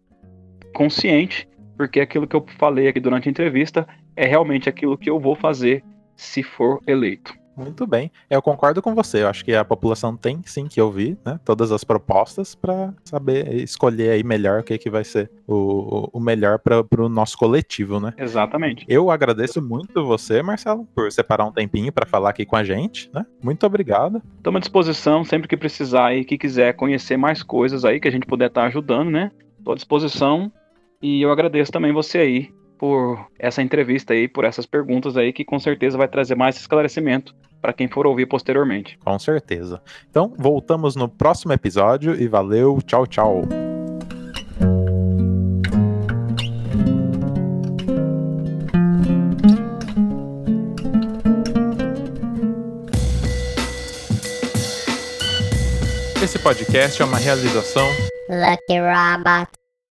consciente, 0.75 1.49
porque 1.75 1.99
aquilo 1.99 2.27
que 2.27 2.35
eu 2.35 2.45
falei 2.59 2.87
aqui 2.87 2.99
durante 2.99 3.27
a 3.27 3.31
entrevista 3.31 3.87
é 4.15 4.27
realmente 4.27 4.69
aquilo 4.69 4.99
que 4.99 5.09
eu 5.09 5.19
vou 5.19 5.35
fazer 5.35 5.83
se 6.15 6.43
for 6.43 6.79
eleito. 6.85 7.33
Muito 7.55 7.85
bem, 7.85 8.11
eu 8.29 8.41
concordo 8.41 8.81
com 8.81 8.95
você. 8.95 9.23
Eu 9.23 9.27
acho 9.27 9.45
que 9.45 9.53
a 9.53 9.63
população 9.63 10.17
tem 10.17 10.41
sim 10.45 10.67
que 10.67 10.81
ouvir 10.81 11.17
né, 11.25 11.39
todas 11.45 11.71
as 11.71 11.83
propostas 11.83 12.55
para 12.55 12.93
saber 13.03 13.53
escolher 13.55 14.11
aí 14.11 14.23
melhor 14.23 14.61
o 14.61 14.63
que, 14.63 14.77
que 14.77 14.89
vai 14.89 15.03
ser 15.03 15.29
o, 15.47 16.09
o 16.11 16.19
melhor 16.19 16.59
para 16.59 17.03
o 17.03 17.09
nosso 17.09 17.37
coletivo, 17.37 17.99
né? 17.99 18.13
Exatamente. 18.17 18.85
Eu 18.87 19.11
agradeço 19.11 19.61
muito 19.61 20.05
você, 20.05 20.41
Marcelo, 20.41 20.87
por 20.95 21.11
separar 21.11 21.45
um 21.45 21.51
tempinho 21.51 21.91
para 21.91 22.05
falar 22.05 22.29
aqui 22.29 22.45
com 22.45 22.55
a 22.55 22.63
gente, 22.63 23.09
né? 23.13 23.25
Muito 23.41 23.65
obrigado. 23.65 24.21
Estamos 24.37 24.57
à 24.57 24.61
disposição 24.61 25.23
sempre 25.23 25.47
que 25.47 25.57
precisar 25.57 26.15
e 26.15 26.25
que 26.25 26.37
quiser 26.37 26.73
conhecer 26.73 27.17
mais 27.17 27.43
coisas 27.43 27.85
aí 27.85 27.99
que 27.99 28.07
a 28.07 28.11
gente 28.11 28.25
puder 28.25 28.47
estar 28.47 28.61
tá 28.61 28.67
ajudando, 28.67 29.09
né? 29.09 29.31
Estou 29.59 29.73
à 29.73 29.75
disposição 29.75 30.51
e 31.01 31.21
eu 31.21 31.31
agradeço 31.31 31.71
também 31.71 31.93
você 31.93 32.17
aí 32.17 32.62
por 32.83 33.27
essa 33.39 33.61
entrevista 33.61 34.11
aí, 34.11 34.27
por 34.27 34.43
essas 34.43 34.65
perguntas 34.65 35.15
aí, 35.15 35.31
que 35.31 35.45
com 35.45 35.57
certeza 35.57 35.97
vai 35.97 36.05
trazer 36.05 36.35
mais 36.35 36.57
esclarecimento 36.57 37.33
para 37.61 37.71
quem 37.71 37.87
for 37.87 38.05
ouvir 38.05 38.25
posteriormente. 38.25 38.99
Com 39.05 39.17
certeza. 39.17 39.81
Então, 40.09 40.33
voltamos 40.37 40.93
no 40.93 41.07
próximo 41.07 41.53
episódio 41.53 42.13
e 42.13 42.27
valeu, 42.27 42.79
tchau, 42.85 43.07
tchau. 43.07 43.43
Esse 56.21 56.37
podcast 56.37 57.01
é 57.01 57.05
uma 57.05 57.17
realização 57.17 57.87
Lucky 58.29 58.77
Robot. 58.77 59.62